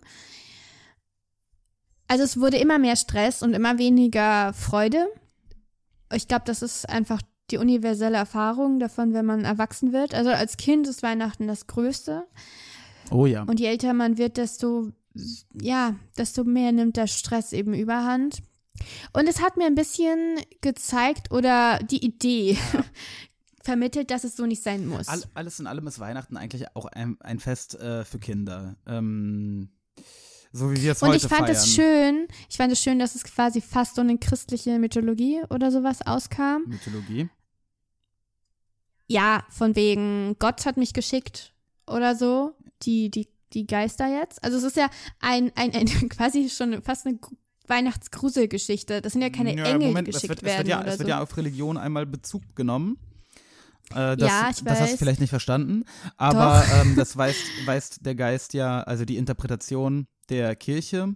[2.08, 5.08] Also es wurde immer mehr Stress und immer weniger Freude.
[6.12, 10.14] Ich glaube, das ist einfach die universelle Erfahrung davon, wenn man erwachsen wird.
[10.14, 12.26] Also als Kind ist Weihnachten das Größte.
[13.10, 13.42] Oh ja.
[13.42, 14.90] Und je älter man wird, desto,
[15.54, 18.42] ja, desto mehr nimmt der Stress eben überhand.
[19.12, 22.58] Und es hat mir ein bisschen gezeigt oder die Idee
[23.62, 25.08] vermittelt, dass es so nicht sein muss.
[25.08, 28.76] All, alles in allem ist Weihnachten eigentlich auch ein, ein Fest äh, für Kinder.
[28.86, 29.70] Ähm,
[30.52, 33.14] so wie wir es und heute ich fand es schön, ich fand es schön, dass
[33.14, 36.62] es quasi fast so eine christliche Mythologie oder sowas auskam.
[36.66, 37.28] Mythologie.
[39.08, 41.52] Ja, von wegen Gott hat mich geschickt
[41.86, 44.42] oder so, die, die, die Geister jetzt.
[44.42, 44.90] Also es ist ja
[45.20, 47.36] ein, ein, ein quasi schon fast eine Gru-
[47.68, 49.02] Weihnachtsgruselgeschichte.
[49.02, 50.78] Das sind ja keine ja, Engel, Moment, die es geschickt wird, es wird werden ja,
[50.80, 50.98] oder es so.
[51.00, 52.98] wird ja auf Religion einmal Bezug genommen.
[53.90, 54.98] Äh, das, Ja, ich das hast du weiß.
[54.98, 55.84] vielleicht nicht verstanden.
[56.16, 61.14] Aber ähm, das weist, weist der Geist ja, also die Interpretation der Kirche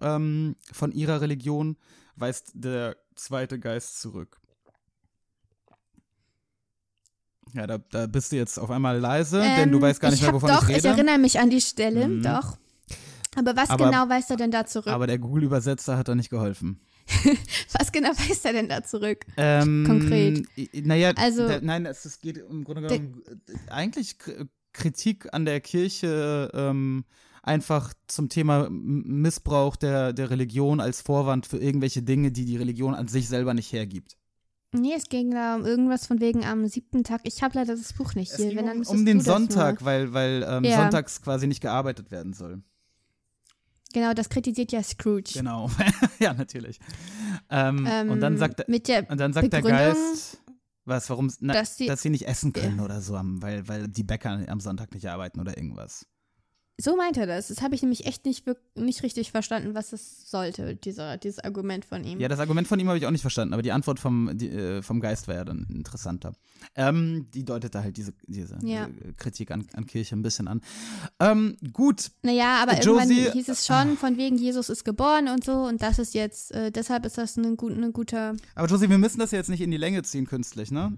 [0.00, 1.76] ähm, von ihrer Religion,
[2.16, 4.40] weist der zweite Geist zurück.
[7.54, 10.18] Ja, da, da bist du jetzt auf einmal leise, denn du Ähm, weißt gar nicht
[10.20, 10.78] ich mehr, wovon doch, ich rede.
[10.80, 12.22] ich erinnere mich an die Stelle, Mhm.
[12.22, 12.58] doch.
[13.36, 14.88] Aber was Aber- genau weist er denn da zurück?
[14.92, 16.80] Aber der Google-Übersetzer hat da nicht geholfen.
[17.72, 19.24] was genau weist er denn da zurück?
[19.38, 20.46] Ähm, Konkret.
[20.84, 24.16] Naja, Also- nein, es, es geht im Grunde Der- genommen äh, eigentlich
[24.74, 27.04] Kritik an der Kirche ähm,
[27.48, 32.94] einfach zum Thema Missbrauch der, der Religion als Vorwand für irgendwelche Dinge, die die Religion
[32.94, 34.16] an sich selber nicht hergibt.
[34.72, 37.22] Nee, es ging da um irgendwas von wegen am siebten Tag.
[37.24, 38.48] Ich habe leider das Buch nicht Es hier.
[38.48, 40.76] ging Wenn, dann um, um den Sonntag, weil, weil ähm, Ja.
[40.82, 42.62] sonntags quasi nicht gearbeitet werden soll.
[43.94, 45.30] Genau, das kritisiert ja Scrooge.
[45.32, 45.70] Genau,
[46.18, 46.78] ja, natürlich.
[47.48, 50.38] Ähm, Ähm, und dann sagt, der- mit der und dann sagt der Geist,
[50.84, 51.32] Was, warum?
[51.40, 54.60] Na, Dass sie- dass sie nicht essen können oder so, weil, weil die Bäcker am
[54.60, 56.06] Sonntag nicht arbeiten oder irgendwas.
[56.80, 57.48] So meint er das.
[57.48, 58.44] Das habe ich nämlich echt nicht,
[58.76, 62.20] nicht richtig verstanden, was das sollte, dieser, dieses Argument von ihm.
[62.20, 64.48] Ja, das Argument von ihm habe ich auch nicht verstanden, aber die Antwort vom, die,
[64.48, 66.34] äh, vom Geist war ja dann interessanter.
[66.76, 68.84] Ähm, die deutete halt diese, diese Ja.
[68.86, 70.60] äh, Kritik an, an Kirche ein bisschen an.
[71.18, 75.42] Ähm, gut, Naja, aber Josie- irgendwann hieß es schon, von wegen Jesus ist geboren und
[75.44, 78.36] so und das ist jetzt, äh, deshalb ist das ein, gut, ein guter.
[78.54, 80.92] aber Josie, wir müssen das jetzt nicht in die Länge ziehen künstlich, ne?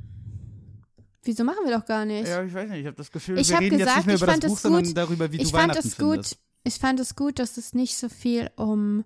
[1.23, 2.27] Wieso machen wir doch gar nicht?
[2.29, 4.17] Ja, ich weiß nicht, ich habe das Gefühl, Ich wir reden jetzt gesagt, nicht mehr
[4.17, 4.97] über das Buch, sondern gut.
[4.97, 6.13] darüber, wie ich du fand Weihnachten es gut.
[6.13, 6.39] findest.
[6.65, 9.05] Ich fand es gut, dass es nicht so viel um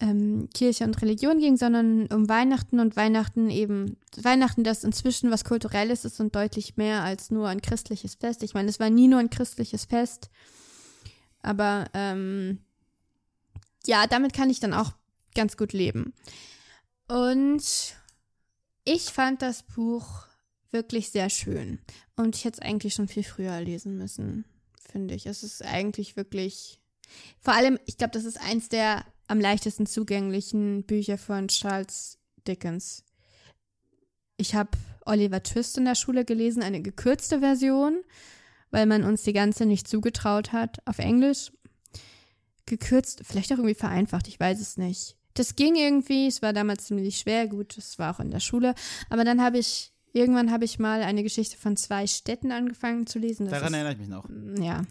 [0.00, 5.44] ähm, Kirche und Religion ging, sondern um Weihnachten und Weihnachten eben Weihnachten, das inzwischen was
[5.44, 8.42] kulturelles ist und deutlich mehr als nur ein christliches Fest.
[8.42, 10.30] Ich meine, es war nie nur ein christliches Fest,
[11.42, 12.60] aber ähm,
[13.86, 14.92] ja, damit kann ich dann auch
[15.34, 16.12] ganz gut leben.
[17.08, 17.62] Und
[18.84, 20.27] ich fand das Buch
[20.70, 21.78] wirklich sehr schön.
[22.16, 24.44] Und ich hätte es eigentlich schon viel früher lesen müssen,
[24.90, 25.26] finde ich.
[25.26, 26.80] Es ist eigentlich wirklich.
[27.40, 33.04] Vor allem, ich glaube, das ist eins der am leichtesten zugänglichen Bücher von Charles Dickens.
[34.36, 34.70] Ich habe
[35.04, 38.02] Oliver Twist in der Schule gelesen, eine gekürzte Version,
[38.70, 41.52] weil man uns die ganze nicht zugetraut hat, auf Englisch.
[42.66, 45.16] Gekürzt, vielleicht auch irgendwie vereinfacht, ich weiß es nicht.
[45.34, 48.74] Das ging irgendwie, es war damals ziemlich schwer, gut, es war auch in der Schule.
[49.08, 53.18] Aber dann habe ich, irgendwann habe ich mal eine Geschichte von zwei Städten angefangen zu
[53.18, 53.46] lesen.
[53.46, 54.28] Das Daran ist, erinnere ich mich noch.
[54.64, 54.82] ja.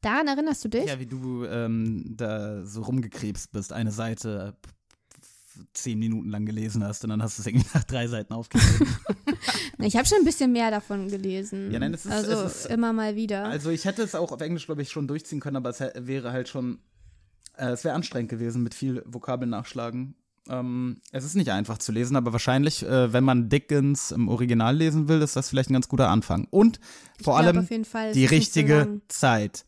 [0.00, 0.86] Daran erinnerst du dich?
[0.86, 4.56] Ja, wie du ähm, da so rumgekrebst bist, eine Seite
[5.74, 8.88] zehn Minuten lang gelesen hast und dann hast du es irgendwie nach drei Seiten aufgegeben.
[9.78, 11.72] Ich habe schon ein bisschen mehr davon gelesen.
[11.72, 13.44] Ja, nein, es ist- also es ist- immer mal wieder.
[13.46, 16.30] also ich hätte es auch auf Englisch, glaube ich, schon durchziehen können, aber es wäre
[16.30, 16.78] halt schon,
[17.56, 20.14] äh, es wäre anstrengend gewesen mit viel Vokabeln nachschlagen.
[20.48, 24.76] Ähm, es ist nicht einfach zu lesen, aber wahrscheinlich, äh, wenn man Dickens im Original
[24.76, 26.46] lesen will, ist das vielleicht ein ganz guter Anfang.
[26.50, 26.80] Und
[27.22, 29.00] vor glaub allem Fall, die richtige.
[29.08, 29.64] Zeit.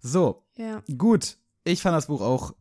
[0.00, 0.82] So, ja.
[0.96, 1.38] gut.
[1.64, 2.54] Ich fand das Buch auch,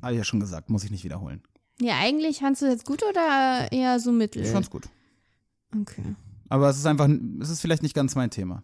[0.00, 1.42] habe ich ja schon gesagt, muss ich nicht wiederholen.
[1.80, 4.42] ja, eigentlich fandst du es jetzt gut oder eher so mittel?
[4.42, 4.88] Ich fand's gut.
[5.80, 6.14] Okay.
[6.48, 7.08] Aber es ist einfach,
[7.40, 8.62] es ist vielleicht nicht ganz mein Thema.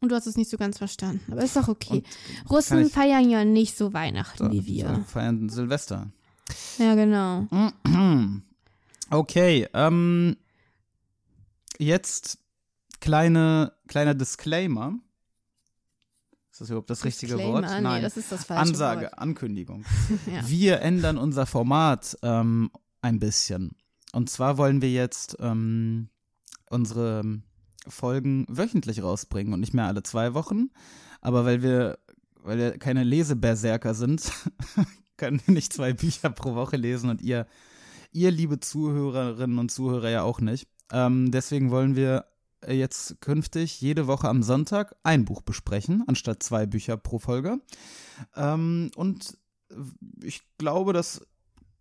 [0.00, 1.32] Und du hast es nicht so ganz verstanden.
[1.32, 2.02] Aber ist doch okay.
[2.02, 4.88] kann Russen feiern ja nicht so Weihnachten So, wie wir.
[4.88, 6.12] So, feiern Silvester.
[6.78, 7.46] Ja, genau.
[9.10, 10.36] Okay, ähm,
[11.78, 12.38] jetzt
[13.00, 14.98] kleine, kleiner Disclaimer.
[16.50, 17.82] Ist das überhaupt das richtige Disclaimer, Wort?
[17.82, 19.18] nee, das ist das falsche Ansage, Wort.
[19.18, 19.84] Ankündigung.
[20.26, 20.46] Ja.
[20.46, 22.70] Wir ändern unser Format ähm,
[23.00, 23.70] ein bisschen.
[24.12, 26.10] Und zwar wollen wir jetzt ähm,
[26.68, 27.22] unsere
[27.86, 30.70] Folgen wöchentlich rausbringen und nicht mehr alle zwei Wochen.
[31.20, 31.98] Aber weil wir,
[32.42, 34.30] weil wir keine Leseberserker sind,
[35.18, 37.46] können wir nicht zwei Bücher pro Woche lesen und ihr,
[38.12, 40.66] ihr liebe Zuhörerinnen und Zuhörer ja auch nicht.
[40.90, 42.24] Ähm, deswegen wollen wir
[42.66, 47.60] jetzt künftig jede Woche am Sonntag ein Buch besprechen, anstatt zwei Bücher pro Folge.
[48.34, 49.36] Ähm, und
[50.22, 51.20] ich glaube, das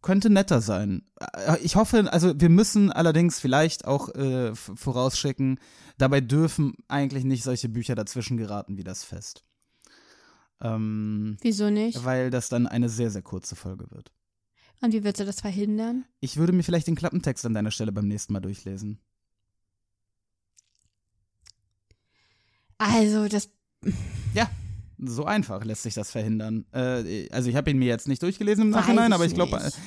[0.02, 1.04] könnte netter sein.
[1.20, 5.60] Äh, Ich hoffe, also wir müssen allerdings vielleicht auch äh, vorausschicken,
[5.98, 9.44] dabei dürfen eigentlich nicht solche Bücher dazwischen geraten wie das Fest.
[10.62, 12.04] Ähm, Wieso nicht?
[12.04, 14.12] weil das dann eine sehr, sehr kurze Folge wird.
[14.82, 16.06] Und wie willst du das verhindern?
[16.20, 19.00] Ich würde mir vielleicht den Klappentext an deiner Stelle beim nächsten Mal durchlesen.
[22.78, 23.50] Also, das.
[24.36, 24.50] Ja,
[25.00, 26.66] so einfach lässt sich das verhindern.
[26.72, 29.64] Äh, also ich habe ihn mir jetzt nicht durchgelesen im Nachhinein, ich aber ich glaube,
[29.64, 29.78] nicht.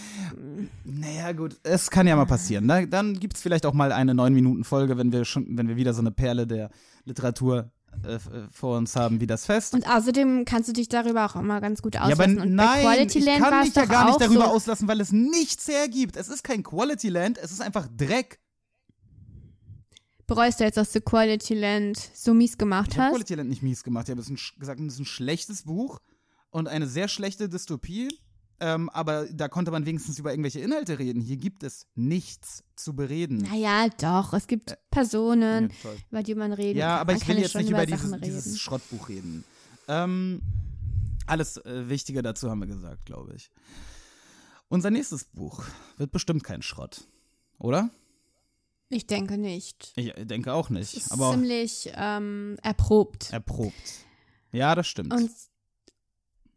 [0.84, 2.68] naja gut, es kann ja mal passieren.
[2.68, 5.94] Da, dann gibt es vielleicht auch mal eine 9-Minuten-Folge, wenn wir schon, wenn wir wieder
[5.94, 6.70] so eine Perle der
[7.04, 7.70] Literatur
[8.04, 8.20] äh, äh,
[8.50, 9.74] vor uns haben wie das Fest.
[9.74, 12.40] Und außerdem kannst du dich darüber auch immer ganz gut ja, aber auslassen.
[12.40, 14.50] und bei nein, Quality ich Land kann mich ja gar nicht darüber so.
[14.50, 16.16] auslassen, weil es nichts hergibt.
[16.16, 18.40] Es ist kein Quality Land, es ist einfach Dreck.
[20.26, 23.12] Bereust du jetzt, dass du Quality Land so mies gemacht Ich habe hast?
[23.12, 24.08] Quality Land nicht mies gemacht.
[24.08, 25.98] Ich habe gesagt, es ist ein schlechtes Buch
[26.50, 28.08] und eine sehr schlechte Dystopie.
[28.62, 31.22] Ähm, aber da konnte man wenigstens über irgendwelche Inhalte reden.
[31.22, 33.38] Hier gibt es nichts zu bereden.
[33.38, 34.34] Naja, doch.
[34.34, 36.98] Es gibt Personen, Ja, über die man reden Ja, kann.
[37.00, 38.60] aber Man ich kann will ja jetzt nicht über Sachen dieses, dieses.
[38.60, 39.44] Schrottbuch reden.
[39.88, 40.42] Ähm,
[41.26, 43.50] alles äh, Wichtige dazu haben wir gesagt, glaube ich.
[44.68, 45.64] Unser nächstes Buch
[45.96, 47.04] wird bestimmt kein Schrott,
[47.58, 47.90] oder?
[48.90, 49.92] Ich denke nicht.
[49.96, 50.96] Ich denke auch Es nicht.
[50.96, 53.32] ist Aber ziemlich ähm, erprobt.
[53.32, 53.74] erprobt.
[54.52, 55.14] Ja, das stimmt.
[55.14, 55.30] Und,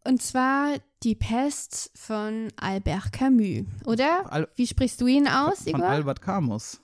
[0.05, 4.31] und zwar Die Pest von Albert Camus, oder?
[4.31, 5.85] Al- Wie sprichst du ihn aus, von Igor?
[5.87, 6.79] Albert Camus.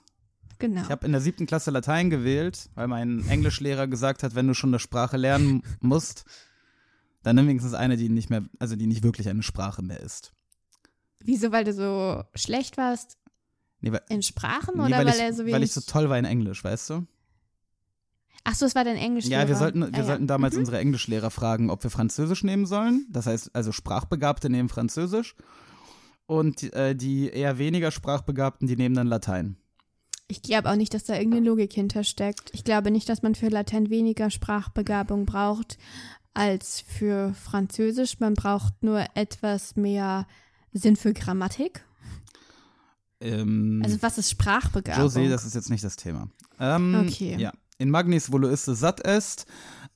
[0.58, 0.82] genau.
[0.82, 4.54] Ich habe in der siebten Klasse Latein gewählt, weil mein Englischlehrer gesagt hat, wenn du
[4.54, 6.24] schon eine Sprache lernen musst,
[7.22, 10.32] dann nimm wenigstens eine, die nicht mehr, also die nicht wirklich eine Sprache mehr ist.
[11.22, 13.18] Wieso, weil du so schlecht warst?
[13.82, 15.54] Nee, weil, In Sprachen nee, oder weil, weil, ich, er so wenig.
[15.54, 17.06] weil ich so toll war in Englisch, weißt du?
[18.44, 19.26] Ach so, es war dein Englisch.
[19.26, 20.04] Ja, wir sollten, wir ah, ja.
[20.04, 20.60] sollten damals Mhm.
[20.60, 23.06] unsere Englischlehrer fragen, ob wir Französisch nehmen sollen.
[23.10, 25.34] Das heißt, also Sprachbegabte nehmen Französisch.
[26.26, 29.56] Und äh, die eher weniger Sprachbegabten, die nehmen dann Latein.
[30.28, 32.50] Ich glaube auch nicht, dass da irgendeine Logik hintersteckt.
[32.52, 35.76] Ich glaube nicht, dass man für Latein weniger Sprachbegabung braucht
[36.34, 38.20] als für Französisch.
[38.20, 40.28] Man braucht nur etwas mehr
[40.72, 41.84] Sinn für Grammatik.
[43.20, 45.04] Ähm, Also was ist Sprachbegabung?
[45.04, 46.28] José, das ist jetzt nicht das Thema.
[46.60, 47.36] Ähm, Okay.
[47.38, 47.52] Ja.
[47.80, 49.46] In Magnis Voluisse satt est.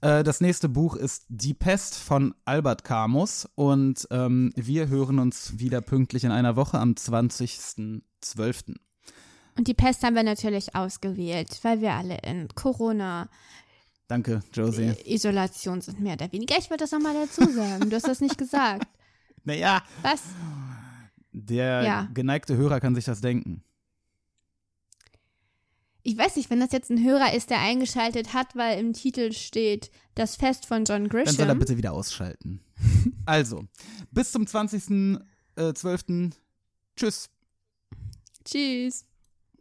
[0.00, 5.58] Äh, das nächste Buch ist Die Pest von Albert Camus und ähm, wir hören uns
[5.58, 8.74] wieder pünktlich in einer Woche am 20.12.
[9.58, 13.28] Und die Pest haben wir natürlich ausgewählt, weil wir alle in Corona
[14.08, 14.94] Danke, Josie.
[15.04, 16.56] Isolation sind mehr oder weniger.
[16.58, 17.90] Ich wollte das nochmal dazu sagen.
[17.90, 18.86] Du hast das nicht gesagt.
[19.46, 20.22] Naja, Was?
[21.32, 22.08] der Ja.
[22.14, 23.62] geneigte Hörer kann sich das denken.
[26.06, 29.32] Ich weiß nicht, wenn das jetzt ein Hörer ist, der eingeschaltet hat, weil im Titel
[29.32, 31.58] steht Das Fest von John Dann soll er Grisham.
[31.58, 32.60] bitte wieder ausschalten.
[33.24, 33.64] also,
[34.10, 36.32] bis zum 20.12.
[36.94, 37.30] Tschüss.
[38.44, 39.06] Tschüss.